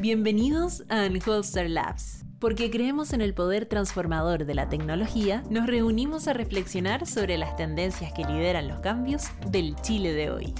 Bienvenidos 0.00 0.84
a 0.90 1.06
Unholster 1.06 1.68
Labs. 1.68 2.24
Porque 2.38 2.70
creemos 2.70 3.12
en 3.12 3.20
el 3.20 3.34
poder 3.34 3.66
transformador 3.66 4.46
de 4.46 4.54
la 4.54 4.68
tecnología, 4.68 5.42
nos 5.50 5.66
reunimos 5.66 6.28
a 6.28 6.34
reflexionar 6.34 7.04
sobre 7.04 7.36
las 7.36 7.56
tendencias 7.56 8.12
que 8.12 8.22
lideran 8.22 8.68
los 8.68 8.78
cambios 8.78 9.24
del 9.50 9.74
Chile 9.82 10.12
de 10.12 10.30
hoy. 10.30 10.54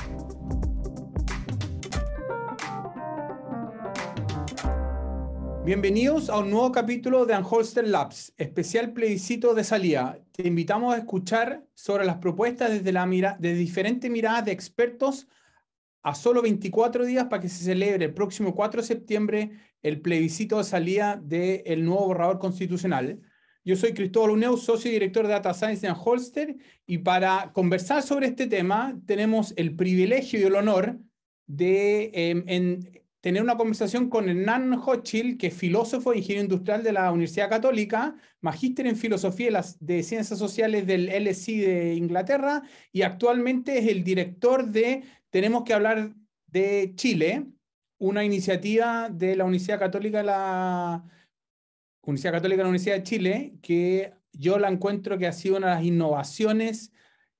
Bienvenidos 5.65 6.31
a 6.31 6.41
un 6.41 6.51
nuevo 6.51 6.73
capítulo 6.73 7.25
de 7.25 7.37
Unholster 7.37 7.87
Labs, 7.87 8.33
especial 8.39 8.93
plebiscito 8.93 9.55
de 9.55 9.63
salida. 9.63 10.19
Te 10.33 10.49
invitamos 10.49 10.93
a 10.93 10.99
escuchar 10.99 11.65
sobre 11.75 12.05
las 12.05 12.17
propuestas 12.17 12.71
desde, 12.71 12.91
la 12.91 13.07
mira, 13.07 13.37
desde 13.39 13.59
diferentes 13.59 14.11
miradas 14.11 14.47
de 14.47 14.51
expertos 14.51 15.29
a 16.03 16.15
solo 16.15 16.43
24 16.43 17.05
días 17.05 17.27
para 17.27 17.43
que 17.43 17.49
se 17.49 17.65
celebre 17.65 18.07
el 18.07 18.15
próximo 18.15 18.55
4 18.55 18.81
de 18.81 18.87
septiembre 18.87 19.51
el 19.83 20.01
plebiscito 20.01 20.59
de 20.59 20.65
salida 20.65 21.21
del 21.23 21.85
nuevo 21.85 22.07
borrador 22.07 22.39
constitucional. 22.39 23.21
Yo 23.65 23.77
soy 23.77 23.93
Cristóbal 23.93 24.31
Uneu, 24.31 24.57
socio 24.57 24.91
y 24.91 24.95
director 24.95 25.27
de 25.27 25.33
Data 25.35 25.53
Science 25.53 25.87
de 25.87 25.93
Holster, 25.93 26.57
y 26.87 26.99
para 26.99 27.53
conversar 27.53 28.03
sobre 28.03 28.29
este 28.29 28.47
tema 28.47 28.99
tenemos 29.07 29.53
el 29.57 29.77
privilegio 29.77 30.41
y 30.41 30.45
el 30.45 30.55
honor 30.55 30.99
de 31.47 32.11
em, 32.15 32.45
en, 32.47 32.99
tener 33.21 33.43
una 33.43 33.57
conversación 33.57 34.09
con 34.09 34.29
Hernán 34.29 34.73
Hochil, 34.75 35.37
que 35.37 35.49
es 35.49 35.55
filósofo 35.55 36.13
e 36.13 36.19
ingeniero 36.19 36.45
industrial 36.45 36.83
de 36.83 36.93
la 36.93 37.11
Universidad 37.11 37.51
Católica, 37.51 38.17
magíster 38.41 38.87
en 38.87 38.97
filosofía 38.97 39.61
de 39.81 40.03
ciencias 40.03 40.39
sociales 40.39 40.87
del 40.87 41.09
LSI 41.09 41.59
de 41.59 41.95
Inglaterra 41.95 42.63
y 42.93 43.03
actualmente 43.03 43.79
es 43.79 43.89
el 43.89 44.05
director 44.05 44.67
de 44.67 45.03
Tenemos 45.31 45.65
que 45.65 45.75
hablar 45.75 46.15
de 46.47 46.93
Chile, 46.95 47.47
una 47.99 48.25
iniciativa 48.25 49.11
de 49.11 49.37
la 49.37 49.45
Universidad 49.45 49.79
Católica 49.79 50.23
la 50.23 51.05
Universidad 52.03 52.33
Católica 52.33 52.59
de 52.59 52.63
la 52.63 52.69
Universidad 52.71 52.97
de 52.97 53.03
Chile 53.03 53.55
que 53.61 54.13
yo 54.33 54.59
la 54.59 54.69
encuentro 54.69 55.19
que 55.19 55.27
ha 55.27 55.33
sido 55.33 55.57
una 55.57 55.69
de 55.69 55.75
las 55.75 55.85
innovaciones 55.85 56.93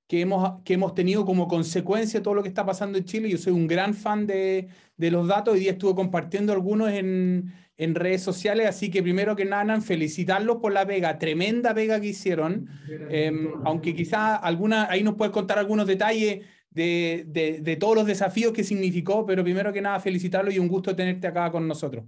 que 0.07 0.21
hemos, 0.21 0.61
que 0.61 0.73
hemos 0.73 0.95
tenido 0.95 1.25
como 1.25 1.47
consecuencia 1.47 2.19
de 2.19 2.23
todo 2.23 2.33
lo 2.33 2.43
que 2.43 2.49
está 2.49 2.65
pasando 2.65 2.97
en 2.97 3.05
Chile. 3.05 3.29
Yo 3.29 3.37
soy 3.37 3.53
un 3.53 3.67
gran 3.67 3.93
fan 3.93 4.25
de, 4.27 4.67
de 4.97 5.11
los 5.11 5.27
datos. 5.27 5.53
Hoy 5.53 5.61
día 5.61 5.71
estuve 5.71 5.93
compartiendo 5.95 6.51
algunos 6.51 6.89
en, 6.89 7.53
en, 7.77 7.95
redes 7.95 8.23
sociales, 8.23 8.67
así 8.67 8.89
que 8.89 9.03
primero 9.03 9.35
que 9.35 9.45
nada, 9.45 9.79
felicitarlos 9.81 10.57
por 10.57 10.73
la 10.73 10.85
pega, 10.85 11.19
tremenda 11.19 11.75
pega 11.75 12.01
que 12.01 12.07
hicieron. 12.07 12.67
Eh, 13.09 13.31
aunque 13.65 13.93
quizás 13.93 14.39
alguna, 14.41 14.89
ahí 14.89 15.03
nos 15.03 15.13
puedes 15.13 15.31
contar 15.31 15.59
algunos 15.59 15.85
detalles 15.85 16.43
de, 16.71 17.25
de, 17.27 17.59
de, 17.61 17.75
todos 17.77 17.95
los 17.95 18.05
desafíos 18.05 18.53
que 18.53 18.63
significó, 18.63 19.25
pero 19.25 19.43
primero 19.43 19.73
que 19.73 19.81
nada, 19.81 19.99
felicitarlos 19.99 20.53
y 20.53 20.59
un 20.59 20.67
gusto 20.67 20.95
tenerte 20.95 21.27
acá 21.27 21.51
con 21.51 21.67
nosotros. 21.67 22.05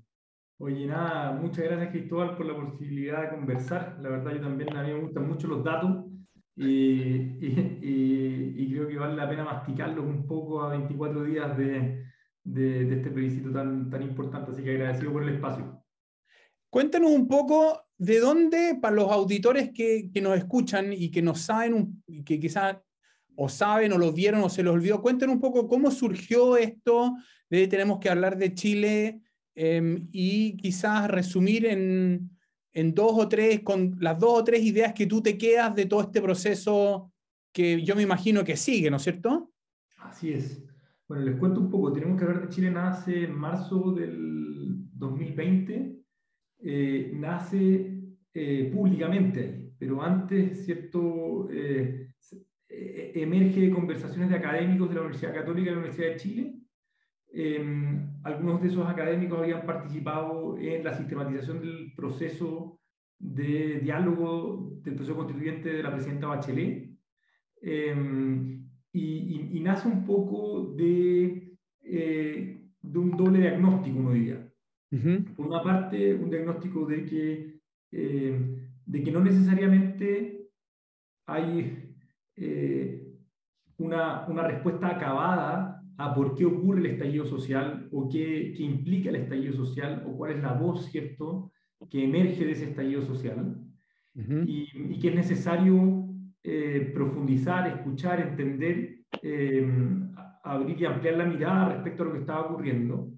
Oye, 0.59 0.85
nada, 0.85 1.31
muchas 1.31 1.65
gracias 1.65 1.89
Cristóbal 1.89 2.35
por 2.35 2.45
la 2.45 2.55
posibilidad 2.55 3.23
de 3.23 3.29
conversar. 3.29 3.97
La 3.99 4.09
verdad, 4.09 4.33
yo 4.33 4.41
también, 4.41 4.77
a 4.77 4.83
mí 4.83 4.93
me 4.93 4.99
gustan 4.99 5.27
mucho 5.27 5.47
los 5.47 5.63
datos 5.63 6.05
y, 6.55 6.67
y, 7.41 8.71
creo 8.71 8.87
que 8.87 8.97
vale 8.97 9.15
la 9.15 9.27
pena 9.27 9.43
masticarlos 9.43 10.05
un 10.05 10.27
poco 10.27 10.61
a 10.61 10.69
24 10.69 11.23
días 11.23 11.57
de, 11.57 12.05
de, 12.43 12.85
de, 12.85 12.95
este 12.95 13.09
plebiscito 13.09 13.51
tan, 13.51 13.89
tan 13.89 14.03
importante, 14.03 14.51
así 14.51 14.63
que 14.63 14.71
agradecido 14.71 15.11
por 15.11 15.23
el 15.23 15.35
espacio. 15.35 15.83
Cuéntanos 16.69 17.09
un 17.09 17.27
poco 17.27 17.87
de 17.97 18.19
dónde, 18.19 18.77
para 18.79 18.95
los 18.95 19.11
auditores 19.11 19.71
que, 19.73 20.11
que 20.13 20.21
nos 20.21 20.37
escuchan 20.37 20.93
y 20.93 21.09
que 21.09 21.23
nos 21.23 21.41
saben, 21.41 22.03
que 22.23 22.39
quizás 22.39 22.77
o 23.43 23.49
saben 23.49 23.91
o 23.91 23.97
lo 23.97 24.13
vieron 24.13 24.41
o 24.43 24.49
se 24.49 24.61
los 24.61 24.75
olvidó, 24.75 25.01
cuéntanos 25.01 25.35
un 25.35 25.41
poco 25.41 25.67
cómo 25.67 25.89
surgió 25.89 26.57
esto 26.57 27.15
de 27.49 27.67
tenemos 27.67 27.97
que 27.99 28.09
hablar 28.09 28.37
de 28.37 28.53
Chile 28.53 29.21
eh, 29.55 29.99
y 30.11 30.55
quizás 30.57 31.09
resumir 31.09 31.65
en, 31.65 32.29
dos 32.93 33.13
o 33.13 33.27
tres, 33.27 33.61
las 33.99 34.19
dos 34.19 34.41
o 34.41 34.43
tres 34.43 34.61
ideas 34.61 34.93
que 34.93 35.07
tú 35.07 35.21
te 35.21 35.37
quedas 35.37 35.75
de 35.75 35.87
todo 35.87 36.01
este 36.01 36.21
proceso 36.21 37.11
que 37.51 37.83
yo 37.83 37.95
me 37.95 38.03
imagino 38.03 38.43
que 38.43 38.55
sigue, 38.55 38.91
¿no 38.91 38.97
es 38.97 39.03
cierto? 39.03 39.51
Así 39.97 40.31
es. 40.33 40.63
Bueno, 41.07 41.25
les 41.25 41.35
cuento 41.37 41.59
un 41.59 41.69
poco. 41.69 41.91
Tenemos 41.91 42.17
que 42.17 42.25
hablar 42.25 42.43
de 42.43 42.49
Chile 42.53 42.69
nace 42.69 43.23
en 43.23 43.33
marzo 43.33 43.91
del 43.91 44.87
2020. 44.93 45.99
Eh, 46.59 47.11
nace 47.15 47.99
eh, 48.33 48.71
públicamente 48.73 49.61
pero 49.81 49.99
antes, 49.99 50.63
¿cierto? 50.63 51.49
Eh, 51.49 52.10
eh, 52.71 53.11
emerge 53.15 53.61
de 53.61 53.71
conversaciones 53.71 54.29
de 54.29 54.37
académicos 54.37 54.89
de 54.89 54.95
la 54.95 55.01
Universidad 55.01 55.33
Católica 55.33 55.61
y 55.61 55.65
de 55.65 55.71
la 55.71 55.77
Universidad 55.77 56.09
de 56.09 56.17
Chile, 56.17 56.61
Em, 57.33 58.09
algunos 58.23 58.61
de 58.61 58.67
esos 58.67 58.85
académicos 58.85 59.39
habían 59.39 59.65
participado 59.65 60.57
en 60.57 60.83
la 60.83 60.93
sistematización 60.93 61.61
del 61.61 61.93
proceso 61.95 62.77
de 63.17 63.79
diálogo 63.79 64.79
del 64.83 64.95
proceso 64.95 65.15
constituyente 65.15 65.69
de 65.69 65.83
la 65.83 65.91
presidenta 65.91 66.27
Bachelet. 66.27 66.89
Em, 67.61 68.67
y, 68.91 69.59
nace 69.61 69.87
un 69.87 70.03
poco 70.05 70.73
de, 70.75 71.55
eh, 71.83 72.67
de, 72.81 72.99
un 72.99 73.11
doble 73.15 73.39
diagnóstico, 73.39 73.99
uno 73.99 74.11
diría. 74.11 74.47
Por 75.37 75.47
una 75.47 75.63
parte, 75.63 76.15
un 76.15 76.29
diagnóstico 76.29 76.85
de 76.85 77.05
que, 77.05 77.59
em, 77.91 78.67
de 78.85 79.03
que 79.03 79.11
no 79.11 79.21
necesariamente 79.21 80.49
hay 81.27 81.80
eh, 82.41 83.07
una, 83.77 84.25
una 84.27 84.43
respuesta 84.43 84.87
acabada 84.87 85.81
a 85.97 86.13
por 86.13 86.35
qué 86.35 86.45
ocurre 86.45 86.79
el 86.79 86.85
estallido 86.87 87.25
social 87.25 87.87
o 87.91 88.09
qué, 88.09 88.53
qué, 88.55 88.63
implica 88.63 89.09
el 89.09 89.17
estallido 89.17 89.53
social 89.53 90.03
o 90.07 90.17
cuál 90.17 90.31
es 90.31 90.41
la 90.41 90.53
voz, 90.53 90.85
¿cierto?, 90.87 91.51
que 91.89 92.03
emerge 92.03 92.45
de 92.45 92.51
ese 92.51 92.65
estallido 92.65 93.01
social 93.01 93.57
y, 94.13 94.67
y, 94.73 94.99
que 94.99 95.09
es 95.09 95.15
necesario 95.15 96.07
eh, 96.43 96.91
profundizar, 96.93 97.67
escuchar, 97.67 98.19
entender, 98.19 98.99
eh, 99.21 99.67
abrir 100.43 100.81
y 100.81 100.85
ampliar 100.85 101.15
la 101.15 101.25
mirada 101.25 101.73
respecto 101.73 102.03
a 102.03 102.05
lo 102.07 102.13
que 102.13 102.19
estaba 102.19 102.41
ocurriendo. 102.41 103.11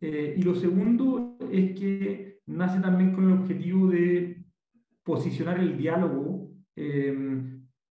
Eh, 0.00 0.34
y 0.36 0.42
lo 0.42 0.54
segundo 0.54 1.36
es 1.50 1.78
que 1.78 2.40
nace 2.46 2.80
también 2.80 3.12
con 3.12 3.24
el 3.24 3.38
objetivo 3.38 3.88
de 3.88 4.44
posicionar 5.02 5.58
el 5.58 5.76
diálogo 5.76 6.50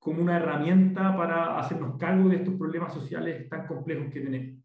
como 0.07 0.23
una 0.23 0.37
herramienta 0.37 1.17
para 1.17 1.59
hacernos 1.59 1.97
cargo 1.97 2.29
de 2.29 2.37
estos 2.37 2.55
problemas 2.55 2.95
sociales 2.95 3.49
tan 3.49 3.67
complejos 3.67 4.07
que 4.13 4.21
tenemos. 4.21 4.63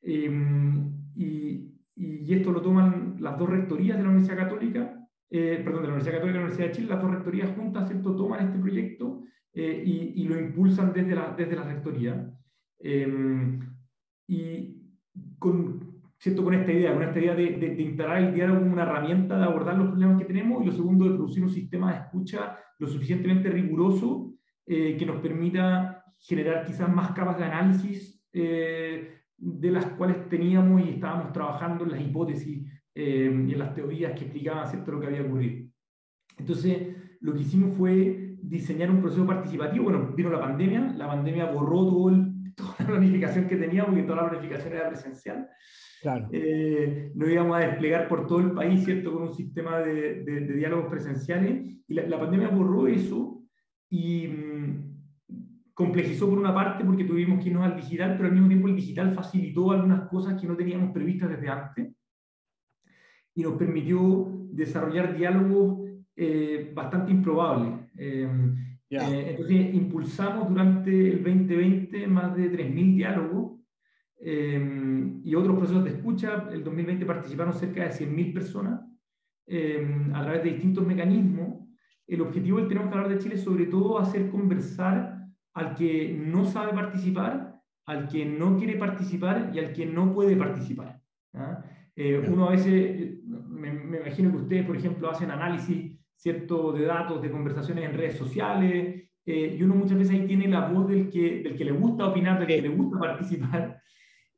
Em, 0.00 0.92
y, 1.16 1.74
y, 1.96 2.32
esto 2.32 2.52
lo 2.52 2.62
toman 2.62 3.16
las 3.18 3.36
dos 3.36 3.50
rectorías 3.50 3.96
de 3.96 4.04
la 4.04 4.10
Universidad 4.10 4.44
Católica, 4.44 5.08
eh, 5.28 5.60
perdón, 5.64 5.82
de 5.82 5.88
la 5.88 5.94
Universidad 5.94 6.12
Católica 6.18 6.38
y 6.38 6.40
la 6.40 6.44
Universidad 6.44 6.68
de 6.68 6.72
Chile, 6.72 6.88
las 6.88 7.02
dos 7.02 7.10
rectorías 7.10 7.50
juntas, 7.56 7.88
¿cierto? 7.88 8.14
Toman 8.14 8.46
este 8.46 8.60
proyecto 8.60 9.24
eh, 9.54 9.82
y, 9.84 10.22
y, 10.22 10.28
lo 10.28 10.38
impulsan 10.38 10.92
desde 10.92 11.16
la, 11.16 11.34
desde 11.36 11.56
la 11.56 11.64
rectoría. 11.64 12.30
Em, 12.78 13.58
y 14.28 14.84
con, 15.40 16.04
¿cierto? 16.16 16.44
con 16.44 16.54
esta 16.54 16.70
idea, 16.70 16.94
con 16.94 17.02
esta 17.02 17.18
idea 17.18 17.34
de, 17.34 17.56
de, 17.56 17.74
de 17.74 17.82
instalar 17.82 18.18
el 18.18 18.34
diálogo 18.34 18.60
como 18.60 18.74
una 18.74 18.84
herramienta 18.84 19.36
de 19.36 19.44
abordar 19.44 19.76
los 19.76 19.88
problemas 19.88 20.16
que 20.16 20.26
tenemos 20.26 20.62
y 20.62 20.66
lo 20.66 20.72
segundo, 20.72 21.06
de 21.06 21.16
producir 21.16 21.42
un 21.42 21.50
sistema 21.50 21.90
de 21.90 21.98
escucha 21.98 22.56
lo 22.78 22.86
suficientemente 22.86 23.50
riguroso 23.50 24.27
eh, 24.68 24.96
que 24.98 25.06
nos 25.06 25.20
permita 25.20 26.04
generar 26.18 26.64
quizás 26.64 26.88
más 26.92 27.12
capas 27.12 27.38
de 27.38 27.44
análisis 27.44 28.22
eh, 28.32 29.22
de 29.36 29.70
las 29.70 29.86
cuales 29.92 30.28
teníamos 30.28 30.84
y 30.84 30.90
estábamos 30.90 31.32
trabajando 31.32 31.84
en 31.84 31.92
las 31.92 32.00
hipótesis 32.00 32.66
eh, 32.94 33.44
y 33.48 33.52
en 33.52 33.58
las 33.58 33.74
teorías 33.74 34.12
que 34.12 34.24
explicaban 34.24 34.68
¿cierto? 34.68 34.92
lo 34.92 35.00
que 35.00 35.06
había 35.06 35.22
ocurrido. 35.22 35.68
Entonces, 36.36 36.96
lo 37.20 37.32
que 37.32 37.40
hicimos 37.40 37.76
fue 37.76 38.36
diseñar 38.42 38.90
un 38.90 39.00
proceso 39.00 39.26
participativo. 39.26 39.84
Bueno, 39.84 40.12
vino 40.14 40.30
la 40.30 40.40
pandemia, 40.40 40.92
la 40.96 41.06
pandemia 41.06 41.46
borró 41.46 41.86
todo 41.86 42.10
toda 42.56 42.74
la 42.80 42.86
planificación 42.86 43.46
que 43.46 43.56
teníamos, 43.56 43.90
porque 43.90 44.02
toda 44.02 44.22
la 44.22 44.30
planificación 44.30 44.74
era 44.74 44.88
presencial. 44.88 45.48
Claro. 46.02 46.28
Eh, 46.32 47.12
nos 47.14 47.28
íbamos 47.28 47.56
a 47.56 47.60
desplegar 47.60 48.08
por 48.08 48.26
todo 48.26 48.40
el 48.40 48.52
país, 48.52 48.84
¿cierto? 48.84 49.12
Con 49.12 49.22
un 49.22 49.32
sistema 49.32 49.78
de, 49.78 50.24
de, 50.24 50.40
de 50.40 50.54
diálogos 50.54 50.88
presenciales. 50.90 51.82
Y 51.86 51.94
la, 51.94 52.06
la, 52.06 52.18
pandemia 52.18 52.48
borró 52.48 52.86
eso 52.86 53.37
y 53.90 54.28
mmm, 54.28 54.88
complejizó 55.74 56.28
por 56.28 56.38
una 56.38 56.54
parte 56.54 56.84
porque 56.84 57.04
tuvimos 57.04 57.42
que 57.42 57.50
irnos 57.50 57.64
al 57.64 57.76
digital, 57.76 58.14
pero 58.16 58.28
al 58.28 58.34
mismo 58.34 58.48
tiempo 58.48 58.68
el 58.68 58.76
digital 58.76 59.12
facilitó 59.12 59.70
algunas 59.70 60.08
cosas 60.08 60.40
que 60.40 60.46
no 60.46 60.56
teníamos 60.56 60.92
previstas 60.92 61.30
desde 61.30 61.48
antes 61.48 61.94
y 63.34 63.42
nos 63.42 63.54
permitió 63.54 64.28
desarrollar 64.50 65.16
diálogos 65.16 65.88
eh, 66.16 66.72
bastante 66.74 67.12
improbables. 67.12 67.88
Eh, 67.96 68.28
yeah. 68.88 69.08
eh, 69.08 69.30
entonces 69.30 69.74
impulsamos 69.74 70.48
durante 70.48 70.90
el 70.90 71.22
2020 71.22 72.06
más 72.08 72.34
de 72.34 72.50
3.000 72.50 72.96
diálogos 72.96 73.58
eh, 74.20 75.20
y 75.22 75.34
otros 75.34 75.56
procesos 75.56 75.84
de 75.84 75.90
escucha. 75.90 76.48
El 76.52 76.64
2020 76.64 77.06
participaron 77.06 77.54
cerca 77.54 77.84
de 77.84 77.90
100.000 77.90 78.34
personas 78.34 78.80
eh, 79.46 80.10
a 80.12 80.22
través 80.22 80.42
de 80.42 80.50
distintos 80.50 80.86
mecanismos. 80.86 81.67
El 82.08 82.22
objetivo 82.22 82.58
del 82.58 82.68
Tenemos 82.68 82.90
que 82.90 82.96
hablar 82.96 83.14
de 83.14 83.18
Chile 83.18 83.34
es 83.36 83.44
sobre 83.44 83.66
todo 83.66 83.98
hacer 83.98 84.30
conversar 84.30 85.26
al 85.54 85.74
que 85.74 86.12
no 86.18 86.44
sabe 86.46 86.72
participar, 86.72 87.60
al 87.86 88.08
que 88.08 88.24
no 88.24 88.56
quiere 88.56 88.76
participar 88.76 89.50
y 89.54 89.58
al 89.58 89.72
que 89.72 89.86
no 89.86 90.12
puede 90.12 90.34
participar. 90.34 91.00
¿ah? 91.34 91.62
Uno 92.28 92.48
a 92.48 92.52
veces, 92.52 93.22
me, 93.24 93.72
me, 93.72 93.98
imagino 93.98 94.30
que 94.30 94.36
ustedes, 94.38 94.64
por 94.64 94.76
ejemplo, 94.76 95.10
hacen 95.10 95.30
análisis 95.30 95.98
cierto, 96.18 96.72
de 96.72 96.84
datos, 96.84 97.22
de 97.22 97.30
conversaciones 97.30 97.84
en 97.84 97.96
redes 97.96 98.16
sociales, 98.16 99.04
y 99.24 99.62
uno 99.62 99.74
muchas 99.74 99.98
veces 99.98 100.14
ahí 100.14 100.26
tiene 100.26 100.48
la 100.48 100.68
voz 100.68 100.88
del 100.88 101.10
que, 101.10 101.42
del 101.42 101.56
que 101.56 101.64
le 101.64 101.72
gusta 101.72 102.08
opinar, 102.08 102.38
del 102.38 102.48
que 102.48 102.62
le 102.62 102.68
gusta 102.70 102.98
participar. 103.00 103.80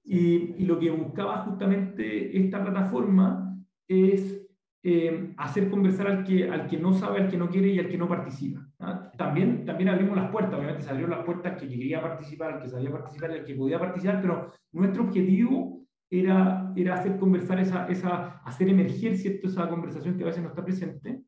Y, 0.05 0.55
y 0.59 0.67
lo 0.67 0.79
que 0.79 0.91
buscaba 0.91 1.45
justamente 1.45 2.37
esta 2.37 2.63
plataforma 2.63 3.57
es 3.87 4.50
eh, 4.83 5.35
hacer 5.37 5.69
conversar 5.69 6.07
al 6.07 6.25
que, 6.25 6.49
al 6.49 6.67
que 6.67 6.79
no 6.79 6.95
sabe, 6.95 7.21
al 7.21 7.29
que 7.29 7.37
no 7.37 7.51
quiere 7.51 7.69
y 7.69 7.79
al 7.79 7.89
que 7.89 7.99
no 7.99 8.09
participa. 8.09 8.67
¿ah? 8.79 9.13
También, 9.17 9.67
también 9.67 9.91
abrimos 9.91 10.17
las 10.17 10.31
puertas, 10.31 10.55
obviamente 10.55 10.83
se 10.83 10.89
abrieron 10.89 11.11
las 11.11 11.25
puertas 11.25 11.53
al 11.53 11.59
que 11.59 11.69
quería 11.69 12.01
participar, 12.01 12.55
al 12.55 12.63
que 12.63 12.69
sabía 12.69 12.91
participar 12.91 13.31
y 13.31 13.39
al 13.41 13.45
que 13.45 13.55
podía 13.55 13.79
participar, 13.79 14.23
pero 14.23 14.53
nuestro 14.73 15.03
objetivo 15.05 15.87
era, 16.09 16.73
era 16.75 16.95
hacer 16.95 17.19
conversar, 17.19 17.61
esa, 17.61 17.87
esa, 17.89 18.41
hacer 18.45 18.69
emerger 18.71 19.17
¿cierto? 19.17 19.49
esa 19.49 19.69
conversación 19.69 20.17
que 20.17 20.23
a 20.23 20.27
veces 20.27 20.43
no 20.43 20.49
está 20.49 20.65
presente. 20.65 21.23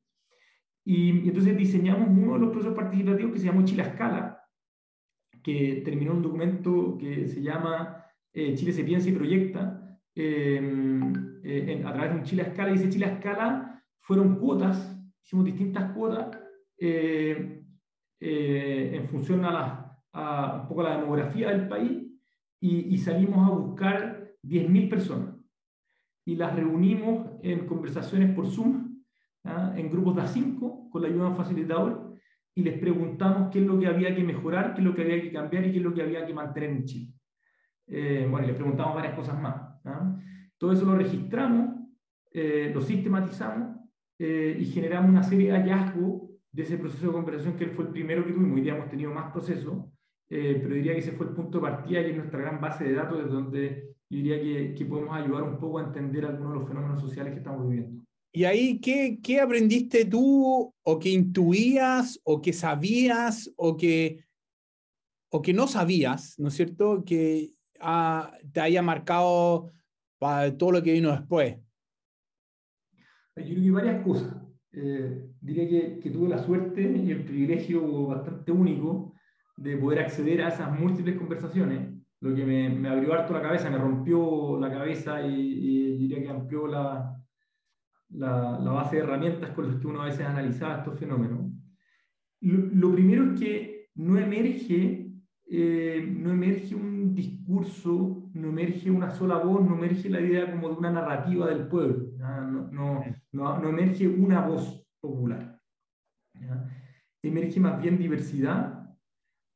Y, 0.85 1.29
entonces 1.29 1.57
diseñamos 1.57 2.09
uno 2.09 2.35
de 2.35 2.41
los 2.41 2.51
procesos 2.51 2.75
participativos 2.75 3.33
que 3.33 3.39
se 3.39 3.47
llamó 3.47 3.65
Chile 3.65 3.83
Escala, 3.83 4.41
que 5.43 5.83
terminó 5.85 6.13
un 6.13 6.23
documento 6.23 6.97
que 6.99 7.29
se 7.29 7.43
llama 7.43 8.03
eh, 8.33 8.55
Chile 8.55 8.73
se 8.73 8.85
piensa 8.85 9.09
y 9.09 9.13
proyecta, 9.13 9.82
Em, 10.15 11.41
eh, 11.43 11.83
a 11.87 11.93
través 11.93 12.13
de 12.13 12.19
un 12.19 12.25
Chile 12.25 12.43
a 12.43 12.47
escala, 12.47 12.71
y 12.71 12.75
ese 12.75 12.91
Chile 12.91 13.07
a 13.07 13.13
escala 13.15 13.83
fueron 14.01 14.37
cuotas, 14.37 14.95
hicimos 15.25 15.47
distintas 15.47 15.93
cuotas 15.93 16.39
eh, 16.79 17.65
eh, 18.21 18.91
en 18.95 19.09
función 19.09 19.45
a, 19.45 19.99
a, 20.13 20.61
un 20.63 20.69
poco 20.69 20.83
la 20.83 20.99
demografía 20.99 21.51
del 21.51 21.67
país 21.67 22.09
y, 22.61 22.97
salimos 22.99 23.49
a 23.49 23.51
buscar 23.51 24.35
10.000 24.43 24.89
personas 24.89 25.35
y 26.25 26.37
las 26.37 26.55
reunimos 26.55 27.29
en 27.43 27.67
conversaciones 27.67 28.33
por 28.35 28.47
Zoom, 28.47 29.03
en 29.45 29.91
grupos 29.91 30.15
de 30.15 30.23
A5 30.23 30.91
con 30.91 31.03
la 31.03 31.09
ayuda 31.09 31.25
de 31.25 31.31
un 31.31 31.37
facilitador 31.37 32.17
y 32.55 32.63
les 32.63 32.79
preguntamos 32.79 33.51
qué 33.51 33.59
es 33.59 33.67
lo 33.67 33.81
que 33.81 33.89
había 33.89 34.15
que 34.15 34.23
mejorar, 34.23 34.75
qué 34.75 34.81
es 34.81 34.87
lo 34.87 34.95
que 34.95 35.03
había 35.03 35.21
que 35.21 35.33
cambiar 35.33 35.67
y 35.67 35.73
qué 35.73 35.79
es 35.79 35.83
lo 35.83 35.93
que 35.93 36.03
había 36.03 36.25
que 36.25 36.35
mantener 36.35 36.71
en 36.71 36.85
Chile. 36.85 37.13
bueno, 38.31 38.45
y 38.45 38.47
les 38.47 38.57
preguntamos 38.57 38.95
varias 38.95 39.17
cosas 39.17 39.41
más. 39.41 39.72
Todo 40.59 40.73
eso 40.73 40.85
lo 40.85 40.97
registramos, 40.97 41.77
eh, 42.31 42.71
lo 42.73 42.81
sistematizamos 42.81 43.79
eh, 44.19 44.57
y 44.59 44.65
generamos 44.67 45.11
una 45.11 45.23
serie 45.23 45.51
de 45.51 45.59
hallazgos 45.59 46.31
de 46.53 46.63
ese 46.63 46.79
proceso 46.79 47.07
de 47.07 47.13
conversación 47.13 47.57
que 47.57 47.69
fue 47.69 47.87
el 47.87 47.91
primero 47.91 48.25
que 48.25 48.33
tuvimos. 48.33 48.57
Hoy 48.57 48.63
día 48.63 48.77
hemos 48.77 48.91
tenido 48.91 49.13
más 49.13 49.33
procesos, 49.33 49.87
eh, 50.29 50.59
pero 50.63 50.75
diría 50.75 50.93
que 50.93 51.01
ese 51.01 51.13
fue 51.13 51.27
el 51.27 51.33
punto 51.33 51.59
de 51.59 51.63
partida 51.63 52.01
y 52.01 52.11
es 52.11 52.17
nuestra 52.17 52.41
gran 52.41 52.61
base 52.61 52.85
de 52.85 52.95
datos, 52.95 53.19
desde 53.19 53.31
donde 53.31 53.97
yo 54.09 54.19
diría 54.19 54.41
que, 54.41 54.75
que, 54.75 54.85
podemos 54.85 55.17
ayudar 55.17 55.43
un 55.43 55.59
poco 55.59 55.79
a 55.79 55.85
entender 55.85 56.27
algunos 56.27 56.53
de 56.53 56.59
los 56.61 56.69
fenómenos 56.69 57.01
sociales 57.01 57.33
que 57.33 57.39
estamos 57.39 57.69
viviendo. 57.69 58.05
Y 58.35 58.45
ahí, 58.45 58.81
¿qué, 58.81 59.19
¿qué 59.23 59.41
aprendiste 59.41 60.05
tú 60.05 60.73
o 60.83 60.99
que 60.99 61.11
intuías 61.11 62.21
o 62.25 62.41
que 62.41 62.53
sabías 62.53 63.53
o 63.57 63.77
que, 63.77 64.25
o 65.31 65.43
que 65.43 65.53
no 65.53 65.67
sabías, 65.67 66.39
¿no 66.39 66.49
es 66.49 66.55
cierto? 66.55 67.05
Que 67.05 67.51
te 68.53 68.61
haya 68.61 68.83
marcado 68.83 69.73
para 70.19 70.57
todo 70.57 70.73
lo 70.73 70.83
que 70.83 70.93
vino 70.93 71.11
después? 71.11 71.57
Yo 73.37 73.45
creo 73.45 73.63
que 73.63 73.71
varias 73.71 74.05
cosas. 74.05 74.37
Eh, 74.73 75.29
diría 75.41 75.69
que, 75.69 76.01
que, 76.01 76.11
tuve 76.11 76.29
la 76.29 76.39
suerte 76.39 76.81
y 76.81 77.11
el 77.11 77.25
privilegio 77.25 78.07
bastante 78.07 78.53
único 78.53 79.15
de 79.57 79.77
poder 79.77 80.01
acceder 80.01 80.43
a 80.43 80.49
esas 80.49 80.79
múltiples 80.79 81.19
conversaciones, 81.19 81.91
lo 82.21 82.35
que 82.35 82.45
me, 82.45 82.71
me 82.71 82.89
abrió 82.89 83.13
harto 83.13 83.35
la 83.35 83.43
cabeza, 83.43 83.69
me 83.69 83.79
rompió 83.79 84.59
la 84.59 84.71
cabeza 84.71 85.27
y, 85.27 85.35
y 85.35 85.97
diría 85.99 86.23
que 86.23 86.31
amplió 86.31 86.67
la, 86.67 87.21
la, 88.11 88.59
la, 88.61 88.71
base 88.71 88.97
de 88.97 89.03
herramientas 89.03 89.51
con 89.51 89.69
las 89.69 89.77
que 89.77 89.87
uno 89.87 90.03
a 90.03 90.07
veces 90.07 90.25
analizaba 90.25 90.79
estos 90.79 90.99
fenómenos. 90.99 91.53
Lo, 92.41 92.59
lo 92.59 92.95
primero 92.95 93.33
es 93.33 93.41
que 93.41 93.89
no 93.95 94.19
emerge, 94.19 95.11
eh, 95.51 96.15
no 96.17 96.31
emerge 96.33 96.75
un 96.75 97.02
discurso, 97.15 98.31
no 98.35 98.49
emerge 98.49 98.91
una 98.91 99.11
sola 99.11 99.39
voz, 99.39 99.65
no 99.65 99.77
emerge 99.77 100.09
la 100.09 100.21
idea 100.21 100.51
como 100.51 100.69
de 100.69 100.75
una 100.75 100.91
narrativa 100.91 101.49
del 101.49 101.69
pueblo, 101.69 102.13
no, 102.19 102.71
no, 102.71 103.05
no, 103.33 103.69
emerge 103.69 104.07
una 104.09 104.47
voz 104.47 104.85
popular. 105.01 105.61
Emerge 107.23 107.61
más 107.61 107.81
bien 107.81 107.99
diversidad, 107.99 108.91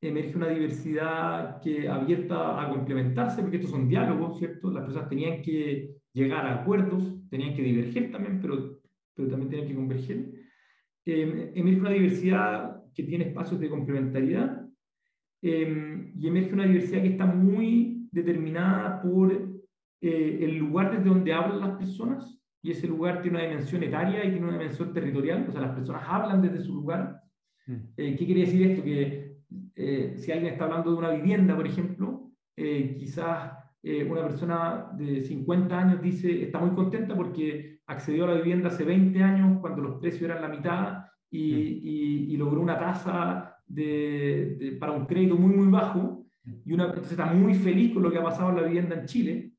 emerge 0.00 0.37
una 0.37 0.49
diversidad 0.49 1.61
que 1.61 1.88
abierta 1.88 2.62
a 2.62 2.69
complementarse, 2.70 3.43
porque 3.43 3.56
estos 3.56 3.70
son 3.70 3.88
diálogos, 3.88 4.38
¿cierto? 4.38 4.70
Las 4.70 4.85
personas 4.85 5.08
tenían 5.08 5.43
que 5.43 5.97
llegar 6.12 6.47
a 6.47 6.62
acuerdos, 6.62 7.29
tenían 7.29 7.55
que 7.55 7.62
diverger 7.62 8.11
también, 8.12 8.41
pero, 8.41 8.81
pero 9.14 9.29
también 9.29 9.50
tenían 9.50 9.69
que 9.69 9.75
converger. 9.75 10.32
Eh, 11.05 11.53
emerge 11.55 11.81
una 11.81 11.91
diversidad 11.91 12.82
que 12.94 13.03
tiene 13.03 13.29
espacios 13.29 13.61
de 13.61 13.69
complementariedad 13.69 14.65
Em, 15.42 16.12
y 16.18 16.28
emerge 16.28 16.54
una 16.54 16.64
diversidad 16.64 17.02
que 17.02 17.08
está 17.08 17.26
muy 17.26 18.08
determinada 18.10 19.02
por 19.02 19.32
eh, 20.00 20.38
el 20.42 20.56
lugar 20.56 20.90
desde 20.90 21.08
donde 21.08 21.32
hablan 21.32 21.60
las 21.60 21.78
personas, 21.78 22.40
y 22.62 22.70
ese 22.70 22.88
lugar 22.88 23.22
tiene 23.22 23.38
una 23.38 23.46
dimensión 23.46 23.82
etaria 23.82 24.24
y 24.24 24.30
tiene 24.30 24.46
una 24.46 24.58
dimensión 24.58 24.92
territorial, 24.92 25.46
o 25.48 25.52
sea, 25.52 25.60
las 25.60 25.74
personas 25.74 26.02
hablan 26.06 26.42
desde 26.42 26.62
su 26.62 26.74
lugar. 26.74 27.20
Mm. 27.66 27.74
Eh, 27.96 28.16
¿Qué 28.16 28.26
quiere 28.26 28.40
decir 28.40 28.70
esto? 28.70 28.82
Que 28.82 29.36
eh, 29.76 30.14
si 30.16 30.32
alguien 30.32 30.52
está 30.52 30.64
hablando 30.64 30.90
de 30.90 30.96
una 30.96 31.10
vivienda, 31.10 31.54
por 31.54 31.66
ejemplo, 31.66 32.32
quizás 32.56 33.52
una 34.08 34.22
persona 34.22 34.88
de 34.96 35.22
50 35.22 35.78
años 35.78 36.02
dice, 36.02 36.42
está 36.42 36.58
muy 36.58 36.70
contenta 36.70 37.14
porque 37.14 37.80
accedió 37.86 38.24
a 38.24 38.28
la 38.28 38.40
vivienda 38.40 38.68
hace 38.68 38.82
20 38.82 39.22
años 39.22 39.60
cuando 39.60 39.82
los 39.82 40.00
precios 40.00 40.22
eran 40.22 40.42
la 40.42 40.48
mitad 40.48 41.04
y, 41.30 41.52
mm. 41.52 41.86
y, 41.86 42.34
y 42.34 42.36
logró 42.36 42.62
una 42.62 42.78
tasa 42.78 43.56
de, 43.66 44.76
para 44.78 44.92
un 44.92 45.06
crédito 45.06 45.36
muy, 45.36 45.54
muy 45.54 45.68
bajo, 45.68 46.26
y 46.64 46.72
una, 46.72 46.86
entonces 46.86 47.12
está 47.12 47.26
muy 47.26 47.54
feliz 47.54 47.92
con 47.92 48.02
lo 48.02 48.10
que 48.10 48.18
ha 48.18 48.22
pasado 48.22 48.50
en 48.50 48.56
la 48.56 48.62
vivienda 48.62 48.94
en 48.94 49.06
Chile, 49.06 49.52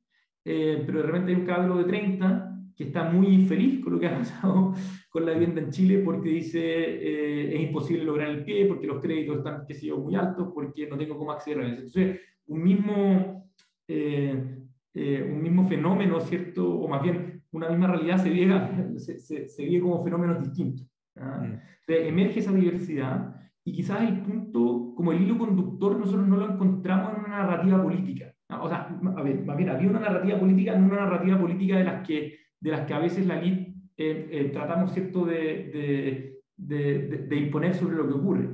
eh, 0.45 0.83
pero 0.85 0.99
de 0.99 1.05
repente 1.05 1.31
hay 1.31 1.37
un 1.37 1.45
cabro 1.45 1.77
de 1.77 1.83
30 1.83 2.53
que 2.75 2.85
está 2.85 3.03
muy 3.09 3.27
infeliz 3.27 3.83
con 3.83 3.93
lo 3.93 3.99
que 3.99 4.07
ha 4.07 4.17
pasado 4.17 4.73
con 5.09 5.25
la 5.25 5.33
vivienda 5.33 5.61
en 5.61 5.71
Chile 5.71 6.01
porque 6.05 6.29
dice 6.29 6.59
eh, 6.61 7.55
es 7.55 7.61
imposible 7.61 8.05
lograr 8.05 8.29
el 8.29 8.45
pie, 8.45 8.65
porque 8.65 8.87
los 8.87 9.01
créditos 9.01 9.37
están 9.37 9.65
que 9.65 9.73
sé 9.73 9.91
muy 9.91 10.15
altos, 10.15 10.51
porque 10.53 10.87
no 10.87 10.97
tengo 10.97 11.17
cómo 11.17 11.31
acceder 11.31 11.59
a 11.59 11.67
eso. 11.67 11.77
Entonces, 11.77 12.21
un 12.45 12.63
mismo, 12.63 13.51
eh, 13.87 14.63
un 14.93 15.41
mismo 15.41 15.67
fenómeno, 15.67 16.21
¿cierto? 16.21 16.69
O 16.69 16.87
más 16.87 17.01
bien, 17.01 17.43
una 17.51 17.69
misma 17.69 17.87
realidad 17.87 18.17
se 18.17 18.29
vive, 18.29 18.55
se, 18.97 19.19
se, 19.19 19.49
se 19.49 19.65
vive 19.65 19.81
como 19.81 20.03
fenómenos 20.03 20.41
distintos. 20.41 20.87
¿ah? 21.17 21.41
Mm. 21.41 21.59
Entonces, 21.87 22.07
emerge 22.07 22.39
esa 22.39 22.53
diversidad 22.53 23.35
y 23.67 23.73
quizás 23.73 24.01
el 24.01 24.21
punto, 24.21 24.93
como 24.95 25.11
el 25.11 25.21
hilo 25.21 25.37
conductor, 25.37 25.99
nosotros 25.99 26.25
no 26.25 26.37
lo 26.37 26.53
encontramos 26.53 27.11
en 27.11 27.25
una 27.25 27.39
narrativa 27.39 27.83
política. 27.83 28.33
O 28.61 28.69
sea, 28.69 28.97
a 29.17 29.21
ver, 29.21 29.43
más 29.43 29.57
bien, 29.57 29.67
había 29.67 29.89
una 29.89 29.99
narrativa 29.99 30.39
política, 30.39 30.73
no 30.77 30.85
una 30.85 31.03
narrativa 31.03 31.37
política 31.37 31.75
de 31.75 31.83
las 31.83 32.07
que, 32.07 32.37
de 32.61 32.71
las 32.71 32.87
que 32.87 32.93
a 32.93 32.99
veces 32.99 33.27
la 33.27 33.41
LID 33.41 33.67
eh, 33.97 34.29
eh, 34.31 34.49
tratamos, 34.53 34.93
¿cierto?, 34.93 35.25
de, 35.25 36.39
de, 36.55 37.25
de, 37.27 37.35
imponer 37.35 37.75
sobre 37.75 37.97
lo 37.97 38.07
que 38.07 38.13
ocurre. 38.13 38.49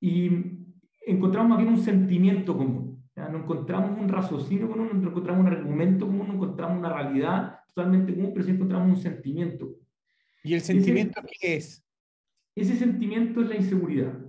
Y 0.00 0.30
encontramos 1.06 1.50
más 1.50 1.58
bien 1.58 1.74
un 1.74 1.80
sentimiento 1.80 2.56
común. 2.56 3.04
No 3.16 3.40
encontramos 3.40 4.00
un 4.00 4.08
raciocinio 4.08 4.70
común, 4.70 4.88
no 4.94 5.10
encontramos 5.10 5.42
un 5.42 5.52
argumento 5.52 6.06
común, 6.06 6.26
no 6.26 6.34
encontramos 6.36 6.78
una 6.78 6.94
realidad 6.94 7.58
totalmente 7.74 8.14
común, 8.14 8.30
pero 8.32 8.46
sí 8.46 8.52
encontramos 8.52 8.96
un 8.96 9.02
sentimiento. 9.02 9.76
¿Y 10.42 10.54
el 10.54 10.62
sentimiento 10.62 11.20
qué 11.38 11.56
es? 11.56 11.84
Ese 12.56 12.76
sentimiento 12.76 13.42
es 13.42 13.48
la 13.50 13.56
inseguridad 13.56 14.27